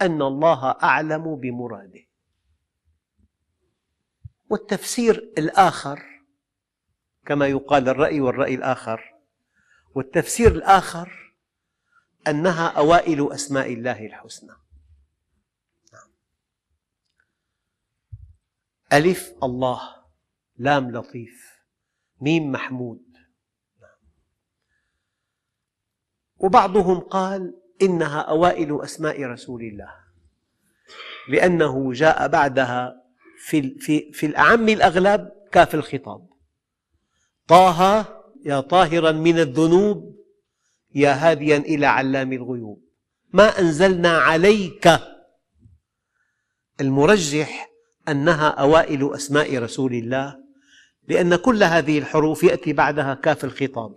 أن 0.02 0.22
الله 0.22 0.70
أعلم 0.70 1.36
بمراده. 1.36 2.06
والتفسير 4.50 5.32
الآخر 5.38 6.22
كما 7.26 7.46
يقال 7.46 7.88
الرأي 7.88 8.20
والرأي 8.20 8.54
الآخر 8.54 9.14
والتفسير 9.94 10.52
الآخر 10.52 11.34
أنها 12.28 12.68
أوائل 12.68 13.32
أسماء 13.32 13.72
الله 13.72 14.06
الحسنى. 14.06 14.52
ألف 18.92 19.34
الله 19.42 20.04
لام 20.56 20.90
لطيف 20.90 21.62
ميم 22.20 22.52
محمود. 22.52 23.16
وبعضهم 26.38 27.00
قال 27.00 27.60
إنها 27.82 28.20
أوائل 28.20 28.82
أسماء 28.82 29.24
رسول 29.24 29.62
الله. 29.62 29.90
لأنه 31.28 31.92
جاء 31.92 32.28
بعدها 32.28 33.02
في, 33.38 33.78
في, 33.78 34.12
في 34.12 34.26
الأعم 34.26 34.68
الأغلب 34.68 35.28
كاف 35.52 35.74
الخطاب. 35.74 36.28
طه 37.48 38.06
يا 38.44 38.60
طاهرا 38.60 39.12
من 39.12 39.38
الذنوب 39.38 40.16
يا 40.94 41.12
هاديا 41.12 41.56
إلى 41.56 41.86
علام 41.86 42.32
الغيوب. 42.32 42.82
ما 43.32 43.58
أنزلنا 43.58 44.18
عليك. 44.18 44.88
المرجح 46.80 47.70
أنها 48.08 48.48
أوائل 48.48 49.14
أسماء 49.14 49.58
رسول 49.58 49.94
الله 49.94 50.46
لأن 51.08 51.36
كل 51.36 51.62
هذه 51.62 51.98
الحروف 51.98 52.42
يأتي 52.42 52.72
بعدها 52.72 53.14
كاف 53.14 53.44
الخطاب. 53.44 53.94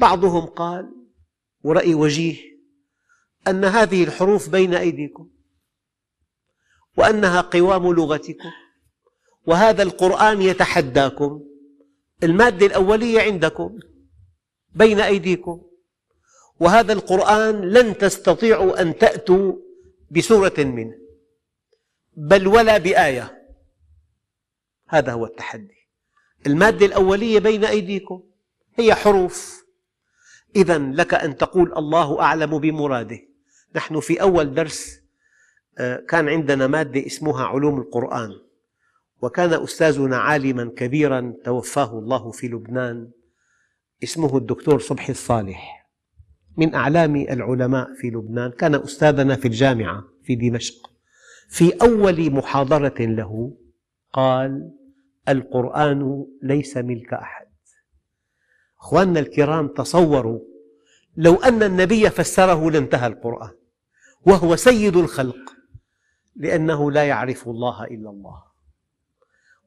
بعضهم 0.00 0.46
قال 0.46 0.99
ورأي 1.62 1.94
وجيه 1.94 2.36
أن 3.48 3.64
هذه 3.64 4.04
الحروف 4.04 4.48
بين 4.48 4.74
أيديكم 4.74 5.30
وأنها 6.96 7.40
قوام 7.40 7.92
لغتكم 7.92 8.50
وهذا 9.46 9.82
القرآن 9.82 10.42
يتحداكم 10.42 11.42
المادة 12.22 12.66
الأولية 12.66 13.20
عندكم 13.20 13.78
بين 14.74 15.00
أيديكم 15.00 15.62
وهذا 16.60 16.92
القرآن 16.92 17.60
لن 17.60 17.98
تستطيعوا 17.98 18.82
أن 18.82 18.98
تأتوا 18.98 19.52
بسورة 20.10 20.54
منه 20.58 20.94
بل 22.16 22.46
ولا 22.46 22.78
بآية 22.78 23.46
هذا 24.88 25.12
هو 25.12 25.24
التحدي 25.26 25.88
المادة 26.46 26.86
الأولية 26.86 27.38
بين 27.38 27.64
أيديكم 27.64 28.22
هي 28.78 28.94
حروف 28.94 29.59
إذا 30.56 30.78
لك 30.78 31.14
أن 31.14 31.36
تقول 31.36 31.72
الله 31.76 32.20
أعلم 32.20 32.58
بمراده. 32.58 33.18
نحن 33.76 34.00
في 34.00 34.22
أول 34.22 34.54
درس 34.54 35.00
آه، 35.78 35.96
كان 36.08 36.28
عندنا 36.28 36.66
مادة 36.66 37.06
اسمها 37.06 37.44
علوم 37.44 37.80
القرآن. 37.80 38.30
وكان 39.22 39.52
أستاذنا 39.62 40.16
عالما 40.16 40.72
كبيرا 40.76 41.34
توفاه 41.44 41.98
الله 41.98 42.30
في 42.30 42.48
لبنان 42.48 43.10
اسمه 44.02 44.36
الدكتور 44.36 44.78
صبحي 44.78 45.12
الصالح. 45.12 45.88
من 46.56 46.74
أعلام 46.74 47.16
العلماء 47.16 47.94
في 48.00 48.10
لبنان 48.10 48.50
كان 48.50 48.74
أستاذنا 48.74 49.36
في 49.36 49.48
الجامعة 49.48 50.04
في 50.22 50.34
دمشق. 50.34 50.90
في 51.48 51.72
أول 51.82 52.30
محاضرة 52.30 52.94
له 53.00 53.56
قال 54.12 54.70
القرآن 55.28 56.26
ليس 56.42 56.76
ملك 56.76 57.12
أحد. 57.12 57.46
أخواننا 58.80 59.20
الكرام 59.20 59.68
تصوروا 59.68 60.40
لو 61.16 61.34
أن 61.34 61.62
النبي 61.62 62.10
فسره 62.10 62.70
لانتهى 62.70 63.06
القرآن 63.06 63.50
وهو 64.26 64.56
سيد 64.56 64.96
الخلق 64.96 65.54
لأنه 66.36 66.90
لا 66.90 67.04
يعرف 67.04 67.48
الله 67.48 67.84
إلا 67.84 68.10
الله 68.10 68.42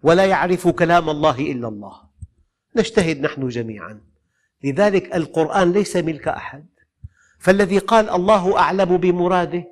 ولا 0.03 0.25
يعرف 0.25 0.67
كلام 0.67 1.09
الله 1.09 1.39
إلا 1.39 1.67
الله. 1.67 2.01
نجتهد 2.75 3.21
نحن 3.21 3.47
جميعا. 3.47 4.01
لذلك 4.63 5.15
القرآن 5.15 5.71
ليس 5.71 5.95
ملك 5.95 6.27
أحد. 6.27 6.65
فالذي 7.39 7.77
قال 7.77 8.09
الله 8.09 8.59
أعلم 8.59 8.97
بمراده 8.97 9.63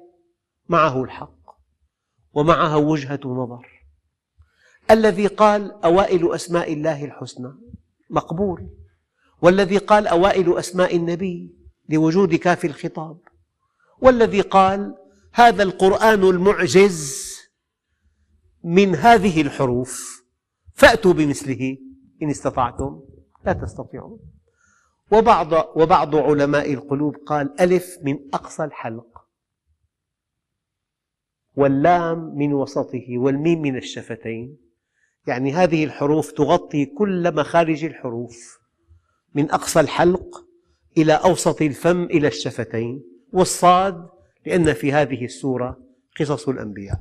معه 0.70 1.04
الحق 1.04 1.42
ومعها 2.34 2.76
وجهة 2.76 3.20
نظر. 3.26 3.84
الذي 4.92 5.28
قال 5.28 5.84
أوائل 5.84 6.34
أسماء 6.34 6.74
الله 6.74 7.06
الحسنى 7.06 7.54
مقبول. 8.10 8.70
والذي 9.42 9.78
قال 9.78 10.08
أوائل 10.08 10.58
أسماء 10.58 10.96
النبي 10.96 11.56
لوجود 11.90 12.36
كاف 12.36 12.66
الخطاب. 12.66 13.18
والذي 14.02 14.42
قال 14.42 14.96
هذا 15.34 15.64
القرآن 15.64 16.24
المعجز 16.24 17.32
من 18.64 18.96
هذه 18.96 19.42
الحروف 19.42 20.24
فأتوا 20.74 21.14
بمثله 21.14 21.78
إن 22.22 22.30
استطعتم 22.30 23.02
لا 23.46 23.54
تستطيعون. 23.54 24.20
وبعض, 25.12 25.54
وبعض 25.76 26.16
علماء 26.16 26.74
القلوب 26.74 27.16
قال 27.16 27.62
ألف 27.62 27.98
من 28.04 28.20
أقصى 28.34 28.64
الحلق 28.64 29.22
واللام 31.56 32.36
من 32.36 32.54
وسطه 32.54 33.18
والميم 33.18 33.62
من 33.62 33.78
الشفتين. 33.78 34.58
يعني 35.28 35.54
هذه 35.54 35.86
الحروف 35.86 36.32
تغطي 36.32 36.86
كل 36.86 37.36
مخارج 37.36 37.86
الحروف. 37.86 38.61
من 39.36 39.52
أقصى 39.52 39.80
الحلق 39.80 40.46
إلى 40.98 41.14
أوسط 41.14 41.62
الفم 41.62 42.04
إلى 42.04 42.28
الشفتين 42.28 43.04
والصاد 43.34 44.10
لأن 44.46 44.74
في 44.74 44.94
هذه 44.94 45.26
السورة 45.26 45.80
قصص 46.20 46.50
الأنبياء. 46.50 47.00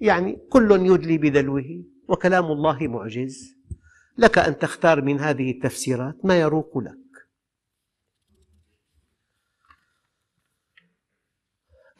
يعني 0.00 0.38
كل 0.50 0.72
يدلي 0.72 1.18
بدلوه 1.18 1.84
وكلام 2.08 2.44
الله 2.44 2.78
معجز. 2.80 3.56
لك 4.18 4.38
أن 4.38 4.58
تختار 4.58 5.02
من 5.02 5.20
هذه 5.20 5.50
التفسيرات 5.50 6.24
ما 6.24 6.40
يروق 6.40 6.78
لك. 6.78 6.98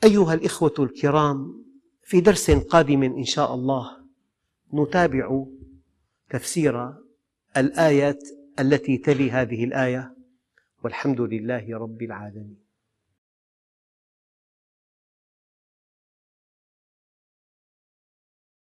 أيها 0.05 0.35
الإخوة 0.35 0.75
الكرام 0.79 1.65
في 2.05 2.21
درس 2.21 2.51
قادم 2.51 3.03
إن 3.03 3.25
شاء 3.25 3.55
الله 3.55 3.97
نتابع 4.75 5.45
تفسير 6.31 6.95
الآية 7.57 8.19
التي 8.61 8.99
تلي 8.99 9.31
هذه 9.31 9.65
الآية 9.65 10.15
والحمد 10.85 11.21
لله 11.21 11.79
رب 11.79 12.03
العالمين. 12.03 12.66